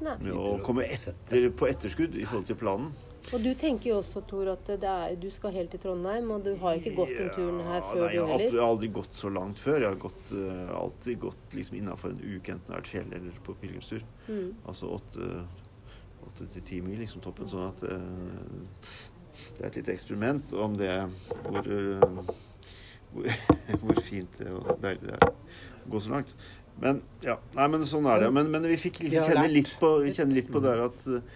med 0.00 0.30
å 0.32 0.56
komme 0.64 0.86
etter, 0.88 1.50
på 1.52 1.68
etterskudd 1.68 2.16
i 2.16 2.24
forhold 2.24 2.48
til 2.48 2.58
planen. 2.58 2.94
Og 3.32 3.40
du 3.40 3.54
tenker 3.56 3.88
jo 3.88 3.98
også, 4.02 4.20
Tor, 4.28 4.50
at 4.52 4.66
det 4.68 4.88
er, 4.90 5.14
du 5.16 5.30
skal 5.32 5.54
helt 5.54 5.70
til 5.72 5.80
Trondheim, 5.80 6.28
og 6.34 6.44
du 6.44 6.52
har 6.60 6.76
ikke 6.76 6.92
gått 6.98 7.12
den 7.16 7.30
turen 7.32 7.62
her 7.64 7.80
før 7.86 8.02
nei, 8.02 8.10
du 8.10 8.16
jeg 8.16 8.26
har 8.28 8.34
aldri, 8.36 8.62
aldri 8.66 8.90
gått 8.98 9.16
så 9.16 9.30
langt 9.32 9.62
før. 9.62 9.78
Jeg 9.80 9.88
har 9.88 10.00
gått, 10.02 10.34
uh, 10.36 10.74
alltid 10.82 11.20
gått 11.22 11.56
liksom 11.56 11.78
innafor 11.78 12.12
en 12.12 12.20
uke, 12.20 12.56
enten 12.56 12.66
det 12.66 12.74
har 12.74 12.82
vært 12.82 12.90
fjell 12.92 13.14
eller 13.16 13.38
på 13.46 13.56
pilegrimstur. 13.62 14.04
Mm. 14.28 14.50
Altså 14.68 14.90
åtte, 14.98 15.30
åtte 16.24 16.48
til 16.54 16.66
ti 16.66 16.80
mil, 16.84 16.98
liksom 17.02 17.22
toppen. 17.24 17.48
Sånn 17.50 17.68
at 17.68 17.84
uh, 17.84 18.98
det 19.54 19.62
er 19.62 19.70
et 19.70 19.78
lite 19.80 19.94
eksperiment 19.94 20.52
om 20.58 20.76
det 20.78 20.92
hvor, 21.46 21.70
uh, 21.70 22.34
hvor, 23.14 23.30
hvor 23.84 24.04
fint 24.06 24.38
det 24.40 24.52
og 24.52 24.76
deilig 24.82 25.08
det 25.08 25.16
er 25.18 25.30
å 25.30 25.90
gå 25.94 26.02
så 26.02 26.14
langt. 26.16 26.36
Men 26.82 27.00
ja, 27.22 27.36
nei, 27.54 27.66
men 27.70 27.86
sånn 27.86 28.06
er 28.10 28.24
det. 28.24 28.30
Men, 28.34 28.50
men 28.52 28.66
vi 28.66 28.78
fikk 28.80 29.04
kjenne 29.06 29.46
litt 29.50 29.70
på, 29.80 29.96
vi 30.04 30.14
kjenner 30.14 30.40
litt 30.40 30.50
på 30.52 30.62
det 30.64 30.74
at 30.82 31.06
eh, 31.06 31.34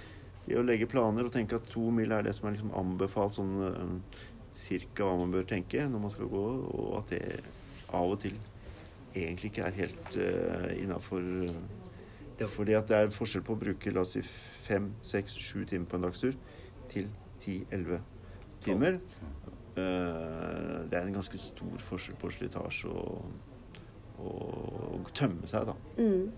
det 0.49 0.59
å 0.59 0.65
legge 0.67 0.89
planer 0.91 1.29
og 1.29 1.35
tenke 1.35 1.59
at 1.59 1.69
to 1.71 1.91
mil 1.95 2.13
er 2.15 2.25
det 2.27 2.35
som 2.37 2.49
er 2.49 2.57
liksom 2.57 2.75
anbefalt 2.79 3.37
sånn 3.37 3.55
eh, 3.69 4.21
cirka 4.57 5.07
hva 5.07 5.19
man 5.21 5.35
bør 5.35 5.47
tenke 5.47 5.85
når 5.87 6.03
man 6.07 6.15
skal 6.15 6.31
gå, 6.33 6.45
og 6.75 6.95
at 7.03 7.13
det 7.15 7.23
av 7.95 8.15
og 8.15 8.19
til 8.25 8.35
egentlig 9.15 9.53
ikke 9.53 9.65
er 9.65 9.77
helt 9.77 10.17
uh, 10.19 10.67
innafor. 10.77 11.23
Fordi 12.53 12.75
at 12.77 12.91
det 12.91 12.99
er 12.99 13.15
forskjell 13.15 13.45
på 13.47 13.55
å 13.55 13.61
bruke 13.61 13.93
la 13.95 14.03
oss 14.05 14.13
si 14.17 14.23
fem, 14.69 14.91
seks, 15.03 15.35
sju 15.41 15.65
timer 15.69 15.89
på 15.91 15.97
en 15.99 16.07
dagstur 16.09 16.37
til 16.93 17.09
ti-elleve 17.43 18.01
timer. 18.65 18.99
Eh, 19.79 20.75
det 20.91 20.99
er 20.99 21.07
en 21.07 21.15
ganske 21.19 21.39
stor 21.41 21.79
forskjell 21.89 22.17
på 22.21 22.31
slitasje 22.35 22.91
og, 22.91 23.23
og 24.19 25.11
tømme 25.15 25.47
seg, 25.51 25.69
da, 25.71 25.75
Mm. 25.99 26.33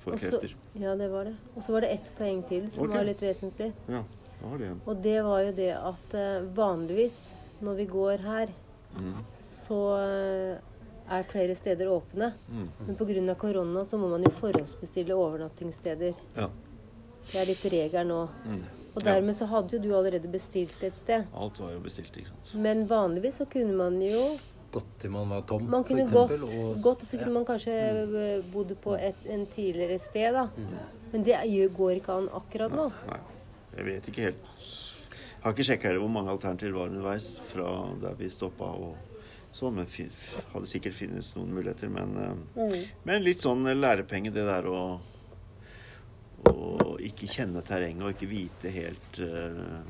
for 0.00 0.16
Også, 0.16 0.30
krefter. 0.30 0.54
Ja, 0.80 0.94
det 0.96 1.10
var 1.12 1.24
det. 1.28 1.34
Og 1.56 1.62
så 1.62 1.72
var 1.74 1.80
det 1.84 1.90
ett 1.98 2.10
poeng 2.16 2.40
til 2.48 2.70
som 2.72 2.86
okay. 2.86 2.96
var 2.96 3.04
litt 3.04 3.20
vesentlig. 3.20 3.72
Ja, 3.88 4.00
da 4.40 4.48
var 4.48 4.56
det 4.58 4.64
igjen. 4.70 4.80
Og 4.86 5.02
det 5.04 5.18
var 5.26 5.42
jo 5.44 5.52
det 5.52 5.70
at 5.76 6.14
eh, 6.16 6.48
vanligvis 6.56 7.20
når 7.60 7.74
vi 7.82 7.84
går 7.86 8.26
her, 8.26 8.56
Mm. 8.90 9.20
så 9.38 9.76
eh, 10.02 10.56
er 11.14 11.22
flere 11.30 11.54
steder 11.54 11.86
åpne. 11.86 12.32
Mm. 12.50 12.64
Men 12.88 12.96
pga. 12.98 13.34
korona 13.38 13.84
så 13.84 13.96
må 13.96 14.08
man 14.10 14.24
jo 14.24 14.30
forhåndsbestille 14.34 15.14
overnattingssteder. 15.14 16.14
Ja. 16.36 16.48
Det 17.30 17.40
er 17.40 17.50
litt 17.50 17.64
regelen 17.72 18.08
nå. 18.10 18.20
Mm. 18.44 18.62
Og 18.90 19.02
Ja. 19.04 19.14
dermed 19.14 19.36
så 19.36 19.46
hadde 19.46 19.76
jo 19.76 19.78
du 19.78 19.90
allerede 19.94 20.28
bestilt 20.30 20.82
et 20.82 20.96
sted. 20.96 21.26
Alt 21.32 21.60
var 21.60 21.72
jo 21.72 21.80
bestilt, 21.80 22.16
ikke 22.16 22.26
sant. 22.26 22.54
Men 22.60 22.86
vanligvis 22.88 23.38
så 23.38 23.46
kunne 23.48 23.76
man 23.76 24.00
jo 24.02 24.38
Gått 24.70 24.86
til 25.00 25.10
man 25.10 25.28
var 25.28 25.40
tom, 25.42 25.64
Man 25.68 25.82
for 25.82 25.88
kunne 25.88 26.04
eksempel, 26.04 26.40
gått, 26.40 26.54
og- 26.54 26.82
gått 26.82 27.00
og 27.02 27.06
så 27.08 27.18
kunne 27.18 27.32
ja. 27.32 27.32
man 27.32 27.44
kanskje 27.44 28.06
mm. 28.06 28.52
bodd 28.52 28.76
på 28.80 28.94
et 29.00 29.16
en 29.26 29.46
tidligere 29.46 29.98
sted, 29.98 30.32
da. 30.32 30.44
Mm. 30.56 30.78
Men 31.12 31.24
det 31.24 31.74
går 31.76 31.96
ikke 31.96 32.12
an 32.12 32.28
akkurat 32.28 32.70
nå. 32.70 32.92
Nei, 33.08 33.18
jeg 33.76 33.84
vet 33.84 34.06
ikke 34.06 34.22
helt. 34.22 34.36
Jeg 34.38 35.42
Har 35.42 35.52
ikke 35.52 35.64
sjekka 35.64 35.98
hvor 35.98 36.08
mange 36.08 36.30
alternativer 36.30 36.72
var 36.72 36.86
underveis 36.86 37.40
fra 37.48 37.96
der 38.00 38.14
vi 38.14 38.28
stoppa 38.30 38.64
og 38.64 38.94
så, 39.52 39.72
Men 39.72 39.86
hadde 39.86 40.66
sikkert 40.66 40.94
finnes 40.94 41.34
noen 41.34 41.52
muligheter. 41.52 41.88
Men, 41.88 42.14
mm. 42.54 42.84
men 43.04 43.24
litt 43.24 43.38
sånn 43.38 43.64
lærepenge, 43.64 44.32
det 44.32 44.44
der 44.46 44.62
å 44.70 45.00
å 46.48 46.96
ikke 47.04 47.28
kjenne 47.30 47.62
terrenget 47.66 48.04
og 48.06 48.14
ikke 48.14 48.30
vite 48.30 48.72
helt 48.72 49.18
eh, 49.24 49.82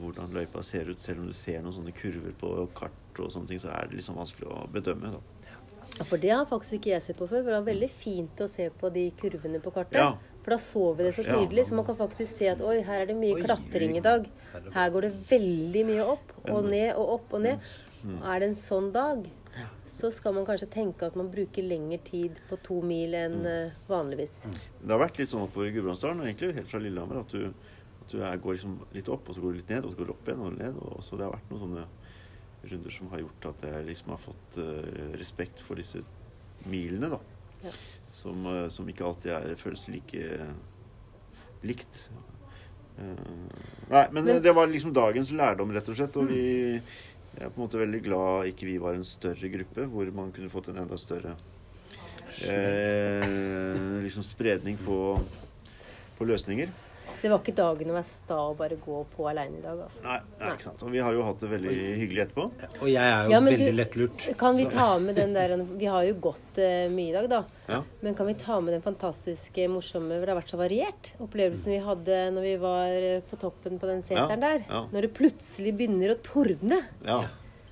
hvordan 0.00 0.32
løypa 0.36 0.62
ser 0.64 0.90
ut. 0.90 1.00
Selv 1.00 1.22
om 1.22 1.30
du 1.30 1.36
ser 1.36 1.62
noen 1.64 1.74
sånne 1.76 1.94
kurver 1.96 2.34
på 2.40 2.52
kart 2.76 3.20
og 3.22 3.32
sånne 3.32 3.48
ting, 3.52 3.60
så 3.62 3.72
er 3.72 3.88
det 3.90 4.00
liksom 4.00 4.18
vanskelig 4.18 4.48
å 4.52 4.66
bedømme. 4.72 5.12
da. 5.16 5.20
Ja, 5.96 6.04
For 6.04 6.20
det 6.20 6.32
har 6.34 6.46
faktisk 6.48 6.78
ikke 6.80 6.92
jeg 6.94 7.04
sett 7.06 7.20
på 7.20 7.28
før. 7.28 7.42
For 7.42 7.52
det 7.52 7.60
var 7.60 7.68
veldig 7.70 7.90
fint 7.92 8.42
å 8.44 8.48
se 8.50 8.68
på 8.70 8.90
de 8.92 9.06
kurvene 9.20 9.60
på 9.64 9.72
kartet. 9.72 10.00
Ja. 10.00 10.10
For 10.44 10.54
da 10.54 10.58
så 10.62 10.82
vi 10.96 11.04
det 11.06 11.14
så 11.16 11.24
Ja. 11.24 11.38
tydelig, 11.40 11.66
så 11.66 11.74
man 11.74 11.86
kan 11.86 11.96
faktisk 11.96 12.36
se 12.38 12.48
at 12.48 12.60
oi, 12.60 12.80
her 12.82 13.00
er 13.02 13.06
det 13.06 13.16
mye 13.16 13.34
Oi, 13.34 13.42
klatring 13.42 13.96
i 13.96 14.00
dag. 14.00 14.28
Her 14.74 14.90
går 14.90 15.00
det 15.02 15.12
veldig 15.30 15.86
mye 15.86 16.04
opp 16.04 16.32
og 16.48 16.64
ned 16.64 16.94
og 16.94 17.08
opp 17.16 17.34
og 17.34 17.40
ned. 17.42 17.58
Mm. 18.04 18.22
Er 18.22 18.38
det 18.40 18.48
en 18.48 18.54
sånn 18.54 18.92
dag, 18.92 19.26
så 19.88 20.10
skal 20.12 20.34
man 20.34 20.44
kanskje 20.46 20.68
tenke 20.72 21.06
at 21.06 21.16
man 21.16 21.30
bruker 21.30 21.62
lengre 21.62 21.98
tid 22.04 22.40
på 22.50 22.58
to 22.62 22.80
mil 22.82 23.14
enn 23.14 23.38
Mm. 23.42 23.46
eh, 23.46 23.72
vanligvis. 23.88 24.36
Det 24.82 24.90
har 24.90 24.98
vært 25.00 25.18
litt 25.18 25.28
sånn 25.30 25.42
oppover 25.46 25.68
i 25.68 25.72
Gudbrandsdalen, 25.76 26.22
egentlig 26.26 26.54
helt 26.54 26.68
fra 26.68 26.78
Lillehammer, 26.80 27.20
at 27.20 27.28
du, 27.32 27.46
at 27.46 28.08
du 28.12 28.18
er, 28.22 28.36
går 28.36 28.54
liksom 28.58 28.78
litt 28.94 29.08
opp, 29.08 29.28
og 29.28 29.34
så 29.34 29.40
går 29.40 29.52
du 29.52 29.56
litt 29.62 29.68
ned, 29.70 29.84
og 29.84 29.90
så 29.92 29.96
går 30.02 30.06
du 30.06 30.12
opp 30.12 30.28
igjen 30.28 30.44
og 30.46 30.58
ned. 30.58 30.76
Og 30.82 31.02
så 31.02 31.16
det 31.16 31.24
har 31.26 31.32
vært 31.36 31.50
noen 31.50 31.64
sånne 31.64 31.86
runder 32.70 32.90
som 32.90 33.08
har 33.10 33.20
gjort 33.20 33.46
at 33.52 33.62
jeg 33.70 33.86
liksom 33.86 34.08
har 34.10 34.18
fått 34.18 34.56
uh, 34.58 35.16
respekt 35.20 35.60
for 35.60 35.76
disse 35.76 36.00
milene, 36.66 37.10
da. 37.10 37.18
Ja. 37.64 37.70
Som, 38.10 38.44
uh, 38.46 38.68
som 38.68 38.86
ikke 38.88 39.04
alltid 39.06 39.30
er, 39.32 39.54
føles 39.60 39.88
like 39.88 40.46
likt. 41.66 42.00
Uh, 42.98 43.50
nei, 43.90 44.06
men, 44.10 44.24
Men- 44.24 44.42
det 44.42 44.54
var 44.54 44.66
liksom 44.66 44.92
dagens 44.96 45.30
lærdom, 45.32 45.70
rett 45.74 45.88
og 45.88 45.96
slett. 45.98 46.16
Og 46.16 46.28
vi 46.30 46.80
jeg 47.36 47.44
er 47.44 47.52
på 47.52 47.60
en 47.60 47.66
måte 47.66 47.80
veldig 47.80 48.00
glad 48.04 48.48
ikke 48.50 48.68
vi 48.68 48.78
var 48.80 48.96
en 48.96 49.04
større 49.04 49.50
gruppe, 49.52 49.84
hvor 49.92 50.08
man 50.16 50.32
kunne 50.32 50.52
fått 50.52 50.70
en 50.72 50.80
enda 50.80 50.96
større 51.00 51.34
eh, 52.48 54.02
liksom 54.04 54.24
spredning 54.24 54.78
på, 54.80 54.98
på 56.16 56.28
løsninger. 56.28 56.72
Det 57.22 57.30
var 57.32 57.38
ikke 57.40 57.54
dagen 57.56 57.90
å 57.90 57.94
være 57.96 58.06
sta 58.08 58.36
og 58.50 58.56
bare 58.58 58.76
gå 58.76 58.98
på 59.16 59.28
aleine 59.30 59.58
i 59.58 59.62
dag, 59.64 59.78
altså. 59.86 60.02
Nei, 60.04 60.18
er 60.40 60.52
ikke 60.56 60.66
sant. 60.66 60.82
Og 60.86 60.90
vi 60.92 60.98
har 61.02 61.12
jo 61.16 61.22
hatt 61.26 61.40
det 61.40 61.50
veldig 61.50 61.76
hyggelig 62.02 62.22
etterpå. 62.26 62.44
Ja, 62.60 62.68
Og 62.80 62.88
jeg 62.90 63.02
er 63.12 63.24
jo 63.24 63.30
Ja, 63.30 63.40
veldig 63.40 63.70
du- 63.70 63.76
lettlurt. 63.80 64.26
Kan 64.38 64.56
vi 64.56 64.66
ta 64.66 64.98
med 64.98 65.14
den 65.16 65.32
der 65.34 65.56
Vi 65.78 65.86
har 65.86 66.04
jo 66.04 66.14
gått 66.14 66.58
uh, 66.58 66.88
mye 66.92 67.08
i 67.08 67.12
dag, 67.12 67.28
da. 67.30 67.44
Ja. 67.68 67.82
Men 68.02 68.14
kan 68.14 68.26
vi 68.26 68.34
ta 68.34 68.60
med 68.60 68.74
den 68.74 68.82
fantastiske, 68.82 69.68
morsomme 69.68 70.18
For 70.20 70.26
det 70.26 70.34
har 70.34 70.40
vært 70.42 70.52
så 70.54 70.58
variert. 70.60 71.12
Opplevelsen 71.20 71.72
vi 71.72 71.78
hadde 71.82 72.20
når 72.36 72.42
vi 72.42 72.56
var 72.62 72.86
eh, 72.92 73.20
på 73.30 73.36
toppen 73.40 73.78
på 73.78 73.86
den 73.86 74.02
seteren 74.02 74.40
Ja, 74.42 74.58
der. 74.58 74.64
ja. 74.68 74.84
Når 74.92 75.00
det 75.02 75.14
plutselig 75.14 75.74
begynner 75.76 76.14
å 76.14 76.20
tordne. 76.22 76.84
ja. 77.04 77.22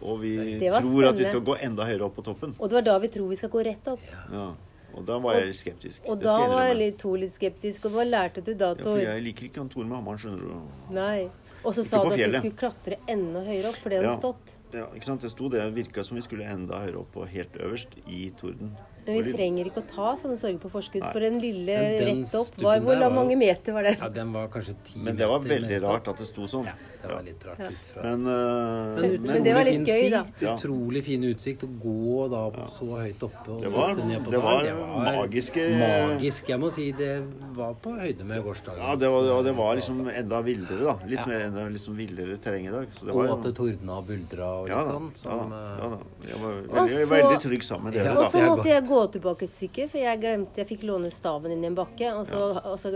Og 0.05 0.19
vi 0.21 0.37
tror 0.37 0.45
spennende. 0.59 0.81
tror 0.83 1.05
at 1.09 1.17
vi 1.17 1.25
skal 1.25 1.41
gå 1.41 1.55
enda 1.65 1.85
høyere 1.89 2.03
opp 2.05 2.17
på 2.17 2.23
toppen. 2.27 2.55
Og 2.59 2.69
det 2.69 2.75
var 2.77 2.83
da 2.83 2.99
vi 2.99 3.09
tror 3.09 3.29
vi 3.31 3.37
skal 3.41 3.49
gå 3.49 3.63
rett 3.65 3.87
opp. 3.89 4.01
Ja. 4.31 4.51
Og 4.95 5.05
da 5.07 5.19
var 5.19 5.39
jeg 5.39 5.47
litt 5.51 5.59
skeptisk. 5.61 6.05
Og 6.09 6.21
da 6.23 6.35
var 6.49 6.67
jeg 6.69 6.77
litt, 6.79 6.99
to 7.03 7.15
litt 7.19 7.35
skeptisk. 7.35 7.87
Og 7.89 7.97
hva 7.97 8.05
lærte 8.07 8.45
du 8.45 8.53
da, 8.55 8.73
ja, 8.73 8.75
Tor? 8.79 8.91
For 8.93 9.03
jeg 9.03 9.23
liker 9.27 9.49
ikke 9.49 9.63
han 9.65 9.69
Tor 9.73 9.85
med 9.85 9.97
hammeren, 9.99 10.21
skjønner 10.23 10.41
du. 10.41 10.93
Nei. 10.95 11.31
Og 11.65 11.73
så 11.75 11.85
sa 11.87 12.03
du 12.05 12.13
at 12.13 12.19
vi 12.21 12.31
skulle 12.39 12.59
klatre 12.61 12.99
enda 13.09 13.41
høyere 13.47 13.71
opp, 13.73 13.79
for 13.81 13.89
det 13.91 14.03
hadde 14.03 14.13
Ja. 14.13 14.19
stått. 14.21 14.53
Ja, 14.75 14.87
ikke 14.95 15.07
sant? 15.07 15.21
Det 15.23 15.31
sto 15.31 15.49
det. 15.49 15.63
Virka 15.75 16.05
som 16.05 16.17
vi 16.19 16.23
skulle 16.23 16.45
enda 16.51 16.81
høyere 16.83 16.99
opp 17.01 17.17
og 17.17 17.29
helt 17.29 17.55
øverst 17.57 17.95
i 18.07 18.31
torden. 18.41 18.77
Men 19.07 19.25
vi 19.25 19.33
trenger 19.37 19.67
ikke 19.71 19.83
å 19.83 19.87
ta 19.95 20.15
sånne 20.17 20.37
sorger 20.41 20.59
på 20.63 20.71
forskudd, 20.73 21.03
Nei. 21.03 21.13
for 21.13 21.21
den 21.21 21.39
lille 21.41 21.77
den 21.77 22.23
rett 22.25 22.35
opp 22.35 22.55
var 22.63 22.81
Hvor 22.81 22.97
var 22.99 23.09
jo- 23.11 23.15
mange 23.15 23.37
meter 23.37 23.73
var 23.73 23.83
den? 23.83 23.97
Ja, 24.01 24.09
den 24.09 24.33
var 24.33 24.49
kanskje 24.49 24.75
ti 24.85 24.99
Men 24.99 25.17
det 25.17 25.29
var 25.29 25.41
veldig 25.41 25.83
rart 25.83 26.09
at 26.09 26.17
det 26.17 26.27
sto 26.27 26.43
sånn. 26.49 26.65
Ja, 26.65 26.73
det 27.03 27.11
var 27.13 27.23
litt 27.23 27.45
rart 27.45 27.59
Ja. 27.61 27.69
ut 27.69 27.85
fra 27.93 28.03
Men, 28.03 28.27
uh, 28.27 29.01
Men, 29.01 29.23
Men 29.23 29.43
det 29.45 29.55
var 29.55 29.65
litt 29.65 29.87
gøy, 29.89 30.11
da. 30.11 30.25
Ja. 30.41 30.57
Utrolig 30.57 31.03
fin 31.05 31.23
utsikt. 31.23 31.63
Å 31.65 31.69
gå 31.85 32.31
da 32.31 32.51
så 32.73 32.87
høyt 32.97 33.21
oppe 33.23 33.49
og 33.51 33.61
Det 33.63 33.71
var, 33.73 33.95
ned 33.95 34.25
på 34.25 34.31
det 34.31 34.41
var 34.43 34.63
der, 34.65 34.75
magiske 34.75 35.61
magisk. 35.79 36.49
Jeg 36.49 36.59
må 36.61 36.71
si 36.73 36.93
det 36.93 37.23
var 37.55 37.75
på 37.75 37.93
høyde 38.01 38.25
med 38.25 38.43
gårsdagens 38.43 38.79
Ja, 38.81 38.97
det 38.97 39.09
var, 39.11 39.31
og 39.39 39.45
det 39.45 39.55
var 39.57 39.73
eh, 39.73 39.77
liksom 39.81 40.09
enda 40.09 40.41
villere, 40.43 40.81
da. 40.85 40.97
Litt 41.07 41.21
Ja. 41.21 41.27
mer 41.27 41.41
enda 41.47 41.69
liksom 41.69 41.95
villere 41.97 42.39
terreng 42.39 42.67
i 42.69 42.71
dag. 42.71 42.87
Så 42.97 43.05
det 43.07 43.15
var 43.15 43.25
Og 43.29 43.39
at 43.39 43.43
det 43.45 43.55
tordna 43.57 43.99
og 43.99 44.07
buldra 44.09 44.49
og 44.63 44.69
litt 44.69 44.77
ja, 44.77 44.85
da, 44.85 44.93
sånn. 44.93 45.13
ja, 45.25 45.37
da, 45.37 45.45
eh, 45.45 45.79
ja 45.83 45.89
da. 45.91 45.99
Jeg 46.25 46.39
var 46.41 46.53
veldig, 46.89 47.09
veldig 47.13 47.41
trygg 47.43 47.63
sammen 47.63 47.85
med 47.85 47.93
dere, 47.95 48.05
Ja, 48.05 48.11
Og 48.15 48.23
da. 48.25 48.29
så 48.31 48.39
måtte 48.49 48.65
jeg 48.65 48.83
godt. 48.87 48.94
Gå 48.95 49.03
tilbake 49.19 49.45
et 49.49 49.53
stykke, 49.55 49.89
for 49.93 49.99
jeg 50.01 50.21
glemte 50.23 50.63
Jeg 50.63 50.69
fikk 50.71 50.87
låne 50.89 51.11
staven 51.15 51.53
inn 51.55 51.63
i 51.67 51.71
en 51.73 51.77
bakke, 51.79 52.11
og 52.17 52.27
så, 52.31 52.41
og 52.65 52.79
så 52.81 52.93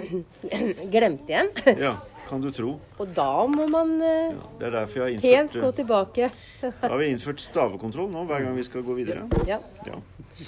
glemte 0.94 1.32
jeg 1.32 1.50
den. 1.64 1.80
Ja, 1.80 1.94
kan 2.28 2.42
du 2.44 2.50
tro. 2.54 2.76
Og 3.02 3.12
da 3.16 3.28
må 3.50 3.66
man 3.72 3.96
eh, 4.04 4.30
Ja, 4.36 4.46
det 4.60 4.68
er 4.70 4.76
derfor 4.78 5.02
jeg 5.08 5.18
har 5.18 5.24
pent 5.24 5.56
innført 5.56 5.64
gå 5.64 5.68
eh, 5.72 5.76
tilbake. 5.80 6.30
Da 6.62 6.72
har 6.92 6.98
vi 7.02 7.08
innført 7.14 7.42
stavekontroll 7.42 8.10
nå 8.12 8.24
hver 8.30 8.44
gang 8.46 8.56
vi 8.58 8.66
skal 8.68 8.84
gå 8.86 8.96
videre. 9.00 9.26
Ja. 9.48 9.58
Ja. 9.88 9.98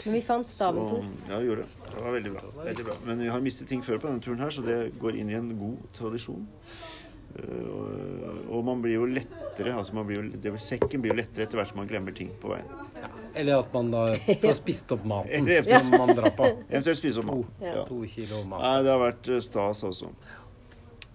Men 0.06 0.14
vi 0.16 0.22
fant 0.24 0.48
staven, 0.48 0.86
Tor. 0.88 1.02
ja, 1.28 1.38
vi 1.42 1.50
gjorde 1.50 1.66
det. 1.66 1.90
Det 1.92 2.00
var 2.06 2.14
veldig 2.16 2.30
bra. 2.32 2.42
veldig 2.64 2.84
bra. 2.86 2.94
Men 3.04 3.18
vi 3.26 3.28
har 3.28 3.42
mistet 3.44 3.68
ting 3.68 3.82
før 3.84 3.98
på 4.00 4.08
denne 4.08 4.22
turen 4.24 4.40
her, 4.40 4.54
så 4.54 4.64
det 4.64 4.78
går 5.02 5.18
inn 5.20 5.32
i 5.32 5.36
en 5.36 5.50
god 5.60 5.82
tradisjon. 5.98 6.46
Eh, 7.32 7.66
og- 7.72 8.48
og 8.56 8.64
man 8.64 8.80
blir 8.84 8.94
jo 8.98 9.06
lettere 9.08 9.72
altså 9.72 9.94
man 9.96 10.06
blir 10.06 10.18
jo, 10.44 10.56
Sekken 10.60 11.00
blir 11.00 11.12
jo 11.12 11.16
lettere 11.20 11.44
etter 11.46 11.56
hvert 11.60 11.68
som 11.72 11.78
man 11.82 11.88
glemmer 11.88 12.12
ting 12.16 12.30
på 12.40 12.48
veien. 12.54 12.68
Eller 13.34 13.60
at 13.62 13.72
man 13.74 13.90
da 13.92 14.02
får 14.42 14.56
spist 14.58 14.92
opp 14.92 15.04
maten 15.08 15.48
som 15.70 15.90
man 15.96 16.12
drar 16.16 16.30
på. 16.36 16.48
Eventuelt 16.70 16.98
spise 17.00 17.22
opp 17.22 17.28
maten. 17.30 17.64
Ja. 17.64 17.84
To 17.88 18.00
kilo 18.06 18.42
mat. 18.50 18.62
Nei, 18.64 18.74
det 18.86 18.92
har 18.92 19.00
vært 19.02 19.30
eh, 19.32 19.40
stas 19.44 19.82
også. 19.88 20.10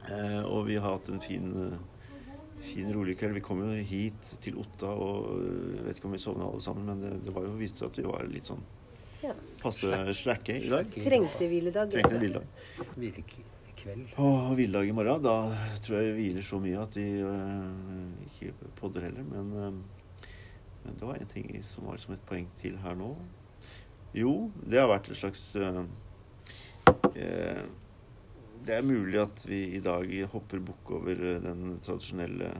Eh, 0.07 0.41
og 0.47 0.65
vi 0.69 0.77
har 0.79 0.95
hatt 0.97 1.09
en 1.11 1.19
fin, 1.23 1.49
eh, 1.67 2.63
fin 2.71 2.89
rolig 2.95 3.17
kveld. 3.19 3.37
Vi 3.37 3.43
kom 3.45 3.61
jo 3.65 3.75
hit 3.91 4.33
til 4.43 4.57
Otta 4.63 4.89
og 4.93 5.33
jeg 5.75 5.85
vet 5.89 5.99
ikke 5.99 6.09
om 6.09 6.15
vi 6.17 6.21
sovna 6.23 6.47
alle 6.47 6.63
sammen, 6.63 6.87
men 6.89 7.03
det, 7.03 7.13
det 7.27 7.35
var 7.35 7.45
jo 7.47 7.57
viste 7.59 7.83
seg 7.83 7.91
at 7.91 8.01
vi 8.01 8.07
var 8.07 8.25
litt 8.31 8.49
sånn 8.53 8.63
Ja. 9.23 9.33
passe 9.61 9.91
slacke 10.15 10.55
i 10.61 10.69
dag. 10.71 10.89
Trengte 10.93 11.47
hviledag. 11.49 11.91
Trengte 11.91 12.15
en 12.15 12.21
hviledag. 12.21 12.47
i 13.01 13.73
kveld. 13.77 14.07
Og 14.21 14.55
hviledag 14.57 14.89
i 14.89 14.95
morgen. 14.95 15.21
Da 15.25 15.35
tror 15.85 15.99
jeg 15.99 16.13
vi 16.13 16.17
hviler 16.27 16.45
så 16.45 16.59
mye 16.61 16.81
at 16.81 16.97
de 16.97 17.05
eh, 17.25 18.09
ikke 18.31 18.71
podder 18.79 19.07
heller. 19.09 19.25
Men, 19.31 19.51
eh, 19.51 19.71
men 19.71 19.83
det 20.95 21.05
var 21.05 21.19
en 21.19 21.31
ting 21.31 21.51
som 21.63 21.87
var 21.89 21.99
som 22.01 22.15
et 22.15 22.25
poeng 22.29 22.47
til 22.61 22.77
her 22.83 22.95
nå. 22.97 23.11
Jo, 24.17 24.49
det 24.63 24.79
har 24.79 24.89
vært 24.89 25.11
et 25.11 25.19
slags 25.19 25.43
eh, 25.59 25.83
eh, 27.13 27.61
Det 28.65 28.77
er 28.77 28.87
mulig 28.87 29.19
at 29.21 29.43
vi 29.45 29.61
i 29.77 29.83
dag 29.83 30.09
hopper 30.31 30.63
bukk 30.63 30.95
over 30.99 31.21
eh, 31.33 31.43
den 31.43 31.77
tradisjonelle 31.85 32.55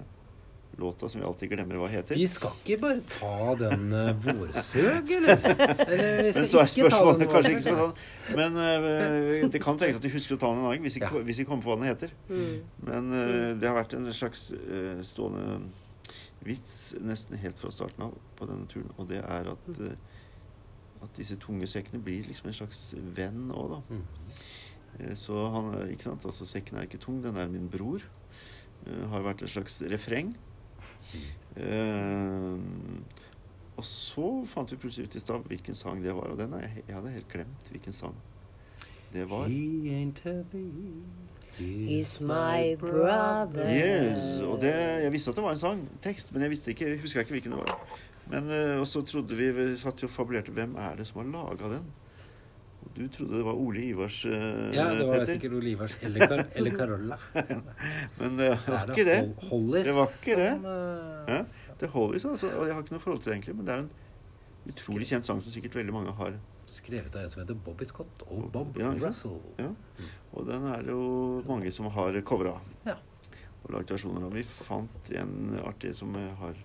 låta 0.77 1.10
som 1.10 1.22
vi 1.22 1.25
alltid 1.25 1.50
glemmer 1.50 1.79
hva 1.81 1.88
heter. 1.89 2.13
Vi 2.19 2.27
skal 2.29 2.53
ikke 2.62 2.75
bare 2.84 3.00
ta 3.10 3.55
den 3.57 3.88
uh, 3.89 4.12
vårsøg, 4.22 5.10
eller? 5.15 5.39
eller 5.88 6.27
vi 6.27 6.34
Men 6.36 6.46
så 6.51 6.60
er 6.62 6.69
spørsmålet 6.69 7.31
kanskje 7.31 7.53
ikke 7.55 7.74
den. 7.79 7.96
Men 8.38 8.60
uh, 8.62 9.48
det 9.50 9.62
kan 9.63 9.79
tenkes 9.79 9.98
at 9.98 10.05
de 10.05 10.12
husker 10.13 10.38
å 10.38 10.41
ta 10.43 10.51
den 10.51 10.62
en 10.62 10.67
annen 10.67 10.77
gang 10.77 10.86
hvis, 10.86 11.00
vi, 11.00 11.05
Ja. 11.07 11.24
hvis 11.31 11.41
kommer 11.50 11.65
på 11.65 11.72
hva 11.72 11.79
den 11.81 11.89
heter. 11.89 12.13
Mm. 12.29 12.53
Men 12.91 13.10
uh, 13.15 13.50
det 13.57 13.72
har 13.72 13.79
vært 13.79 13.98
en 13.98 14.05
slags 14.13 14.51
uh, 14.53 15.01
stående 15.07 15.57
vits 16.46 16.96
nesten 17.01 17.39
helt 17.41 17.60
fra 17.60 17.72
starten 17.74 18.08
av 18.08 18.15
på 18.38 18.48
denne 18.50 18.67
turen, 18.72 18.91
og 18.98 19.10
det 19.10 19.24
er 19.24 19.51
at, 19.53 19.70
eh, 19.82 19.98
at 21.03 21.17
disse 21.17 21.38
tunge 21.41 21.67
sekkene 21.70 22.03
blir 22.03 22.27
liksom 22.27 22.50
en 22.51 22.60
slags 22.62 22.84
venn 23.17 23.51
òg, 23.51 23.75
da. 23.75 23.82
Mm. 23.89 24.06
Eh, 25.00 25.13
så 25.17 25.48
han 25.53 25.74
er, 25.75 25.91
ikke 25.94 26.10
sant, 26.10 26.25
altså 26.29 26.48
sekken 26.50 26.77
er 26.77 26.88
ikke 26.88 27.01
tung, 27.01 27.22
den 27.24 27.38
er 27.38 27.51
min 27.51 27.70
bror. 27.70 28.06
Eh, 28.86 29.03
har 29.12 29.25
vært 29.25 29.44
et 29.44 29.53
slags 29.53 29.82
refreng. 29.91 30.36
Eh, 31.58 32.58
og 33.77 33.86
så 33.86 34.27
fant 34.50 34.72
vi 34.72 34.79
plutselig 34.82 35.10
ut 35.10 35.17
i 35.17 35.22
stad 35.22 35.46
hvilken 35.50 35.77
sang 35.77 36.01
det 36.03 36.15
var. 36.17 36.34
Og 36.34 36.39
den 36.39 36.56
jeg, 36.62 36.84
jeg 36.88 36.98
hadde 36.98 37.13
helt 37.13 37.32
glemt 37.32 37.72
hvilken 37.74 37.96
sang 37.96 38.17
det 39.13 39.27
var. 39.29 39.48
He 39.48 39.94
ain't 39.94 40.20
heavy. 40.25 41.03
He's 41.58 42.20
my 42.22 42.76
brother. 42.80 43.66
Yes, 43.66 44.42
og 44.46 44.60
det, 44.62 44.74
Jeg 45.04 45.12
visste 45.12 45.32
at 45.34 45.40
det 45.40 45.44
var 45.44 45.56
en 45.56 45.62
sang, 45.62 45.86
tekst, 46.04 46.34
men 46.34 46.46
jeg 46.46 46.54
visste 46.54 46.74
ikke, 46.74 46.90
jeg 46.92 47.02
husker 47.02 47.24
ikke 47.24 47.38
hvilken 47.38 47.56
det 47.56 47.62
var. 47.64 47.80
Men, 48.30 48.52
eh, 48.52 48.80
Og 48.80 48.88
så 48.88 49.02
trodde 49.02 49.36
vi 49.36 49.52
vi 49.52 49.78
satt 49.78 50.04
jo 50.04 50.08
og 50.10 50.14
fabulerte 50.14 50.52
hvem 50.54 50.76
er 50.78 51.00
det 51.00 51.08
som 51.08 51.22
har 51.24 51.32
laga 51.34 51.72
den? 51.78 51.88
Og 52.86 52.92
du 52.96 53.08
trodde 53.08 53.38
det 53.40 53.46
var 53.46 53.54
Ole 53.54 53.84
Ivars, 53.90 54.26
uh, 54.26 54.32
Ja, 54.76 54.94
det 54.96 55.08
var 55.08 55.26
sikkert 55.26 55.64
Ivars 55.64 55.98
eller, 56.02 56.28
Kar 56.28 56.44
eller 56.56 56.78
Carolla. 56.78 57.18
Men 58.20 58.38
det 58.38 58.52
var 58.68 58.92
ikke 58.94 59.06
det. 59.08 59.18
Hollis 59.50 59.88
Det 59.88 59.96
var 59.96 60.14
ikke 60.14 60.38
det. 60.40 60.52
som, 60.52 60.66
eh, 60.66 61.34
Ja, 61.34 61.40
det 61.80 61.88
er 61.90 61.92
Hollis, 61.96 62.26
altså. 62.26 62.52
Og 62.54 62.68
jeg 62.68 62.76
har 62.76 62.84
ikke 62.84 62.96
noe 62.96 63.04
forhold 63.04 63.22
til 63.24 63.32
det 63.32 63.36
egentlig, 63.38 63.56
men 63.56 63.66
det 63.68 63.74
er 63.74 63.80
en 63.80 63.90
utrolig 64.72 65.08
kjent 65.10 65.26
sang 65.26 65.42
som 65.44 65.52
sikkert 65.52 65.76
veldig 65.76 65.94
mange 65.94 66.14
har. 66.22 66.38
Skrevet 66.68 67.16
av 67.16 67.22
en 67.24 67.30
som 67.32 67.42
heter 67.42 67.56
Bobby 67.66 67.86
Scott 67.88 68.24
og 68.28 68.50
Bob 68.52 68.78
Ja. 68.78 68.90
Russell. 68.92 69.38
Ja. 69.60 69.70
Og 70.34 70.48
den 70.50 70.66
er 70.68 70.82
det 70.84 70.92
jo 70.92 71.44
mange 71.48 71.72
som 71.72 71.86
har 71.96 72.18
covra 72.28 72.58
Ja. 72.86 72.96
og 73.64 73.72
lagd 73.74 73.90
versjoner 73.92 74.26
av. 74.28 74.34
Vi 74.34 74.44
fant 74.44 75.12
en 75.16 75.60
artig 75.64 75.94
som 75.96 76.14
har 76.14 76.56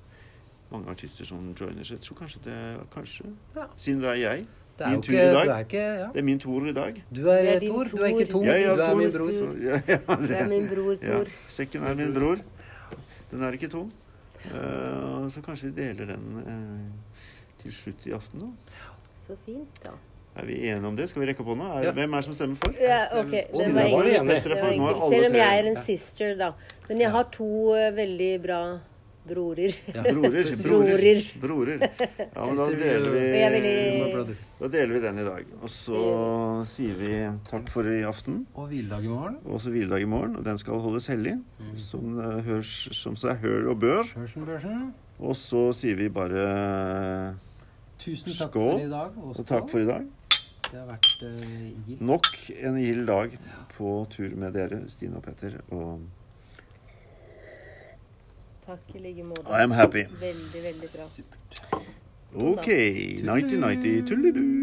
mange 0.73 0.89
artister 0.91 1.25
som 1.29 1.55
joiner, 1.55 1.85
så 1.85 1.95
jeg 1.95 2.01
tror 2.01 2.17
kanskje 2.25 2.43
det 2.45 2.53
er 2.53 2.83
kanskje 2.91 3.31
Ja. 3.57 3.67
Siden 3.77 4.01
det 4.03 4.11
er 4.11 4.15
jeg. 4.15 4.47
Det 4.79 4.87
er 4.87 4.91
Min 4.91 4.97
jo 4.97 5.03
tur 5.03 5.13
ikke, 5.13 5.23
i 5.23 5.35
dag. 5.35 5.49
er 5.49 5.65
ikke 5.65 5.83
ja. 6.01 6.07
Det 6.13 6.19
er 6.19 6.23
min 6.25 6.39
tur 6.41 6.67
i 6.67 6.73
dag. 6.73 7.03
Du 7.15 7.27
er, 7.29 7.35
er 7.35 7.61
Tor, 7.61 7.85
du 7.85 7.97
er 8.03 8.07
ikke 8.07 8.31
Tor. 8.33 8.41
Tor. 8.41 8.45
Jeg 8.45 8.63
er 8.65 8.77
du 8.77 8.83
er 8.83 8.95
min 8.97 9.13
bror. 9.13 9.29
Så, 9.31 9.49
ja, 9.63 9.81
ja, 9.89 10.17
Det 10.17 10.37
er 10.41 10.49
min 10.49 10.69
bror 10.69 10.97
ja. 11.03 11.19
Tor. 11.19 11.27
Sekken 11.49 11.83
er 11.83 11.95
min 11.95 12.15
bror. 12.15 12.37
Den 13.31 13.43
er 13.43 13.53
ikke 13.53 13.69
tom. 13.69 13.93
Uh, 14.47 15.29
så 15.31 15.41
kanskje 15.45 15.71
vi 15.71 15.83
deler 15.83 16.07
den 16.07 16.43
uh, 16.47 17.61
til 17.63 17.73
slutt 17.73 18.07
i 18.07 18.13
aften, 18.17 18.41
da. 18.41 18.47
Så 19.23 19.37
fint, 19.47 19.83
da. 19.85 19.93
Er 20.41 20.47
vi 20.49 20.55
enige 20.71 20.88
om 20.88 20.97
det? 20.97 21.11
Skal 21.11 21.21
vi 21.23 21.26
rekke 21.29 21.43
opp 21.45 21.50
hånda? 21.52 21.67
Er, 21.79 21.83
Ja. 21.85 21.93
Hvem 21.93 22.14
er 22.17 22.23
det 22.23 22.25
som 22.25 22.35
stemmer 22.35 22.57
for? 22.62 22.73
Ja, 22.81 23.02
ok. 23.21 23.31
Det 23.31 23.67
var 23.75 23.83
alle 23.85 25.11
Selv 25.12 25.26
om 25.29 25.37
jeg 25.37 25.59
er 25.59 25.67
en 25.69 25.75
Ja. 25.76 25.83
sister, 25.85 26.35
da. 26.41 26.52
Men 26.88 27.00
jeg 27.05 27.11
har 27.11 27.29
to 27.31 27.49
uh, 27.76 27.91
veldig 27.97 28.31
bra 28.43 28.61
brorer. 29.29 29.76
Ja. 29.95 30.02
Brorer. 30.17 30.49
Brorer. 30.64 31.21
Brorer. 31.43 31.85
Ja, 32.35 32.47
men 32.49 32.57
da 32.59 32.67
deler 32.67 33.12
er 33.21 33.55
vi. 33.61 34.35
Da 34.59 34.69
deler 34.73 34.95
vi 34.97 35.00
den 35.05 35.19
i 35.23 35.26
dag. 35.29 35.45
Og 35.62 35.71
så 35.71 36.00
sier 36.67 36.97
vi 36.99 37.12
takk 37.47 37.69
for 37.71 37.87
i 37.93 38.00
aften. 38.02 38.41
Og 38.57 38.67
hviledag 38.73 39.05
i 39.05 39.12
morgen. 39.12 39.37
Og 39.47 39.61
så 39.62 39.71
hviledag 39.71 40.02
i 40.02 40.09
morgen. 40.11 40.35
Og 40.41 40.45
den 40.49 40.59
skal 40.59 40.81
holdes 40.83 41.07
hellig, 41.12 41.37
Mm. 41.61 41.76
som 41.79 42.19
uh, 42.19 42.41
hørs 42.43 42.88
som 42.99 43.14
seg 43.17 43.37
hør 43.45 43.69
og 43.71 43.79
bør. 43.85 44.11
Og 45.21 45.37
så 45.38 45.69
sier 45.76 45.95
vi 45.95 46.09
bare 46.09 47.37
Tusen 48.03 48.33
takk 48.33 48.51
Skål. 48.51 48.73
for 48.73 48.81
i 48.87 48.91
dag. 48.91 49.19
Og 49.23 49.39
og 49.39 49.47
takk 49.47 49.71
for 49.71 49.79
i 49.79 49.87
dag. 49.87 50.09
Det 50.71 50.81
har 50.81 50.87
vært 50.89 51.23
uh. 51.23 52.01
Nok 52.01 52.27
en 52.57 52.79
gild 52.81 53.07
dag 53.07 53.39
på 53.77 53.93
tur 54.11 54.37
med 54.37 54.53
dere, 54.57 54.81
Stine 54.91 55.17
og 55.21 55.23
Petter. 55.23 55.61
Og 55.71 56.01
Takk 58.67 58.95
i 58.95 58.99
like 59.03 59.23
måte. 59.27 59.47
I 59.51 59.63
am 59.63 59.71
happy. 59.71 60.05
Veldig, 60.21 60.63
veldig 60.67 60.91
bra. 60.97 61.83
OK. 62.47 62.69
Nighty-nighty. 63.27 64.07
Tulledu. 64.09 64.62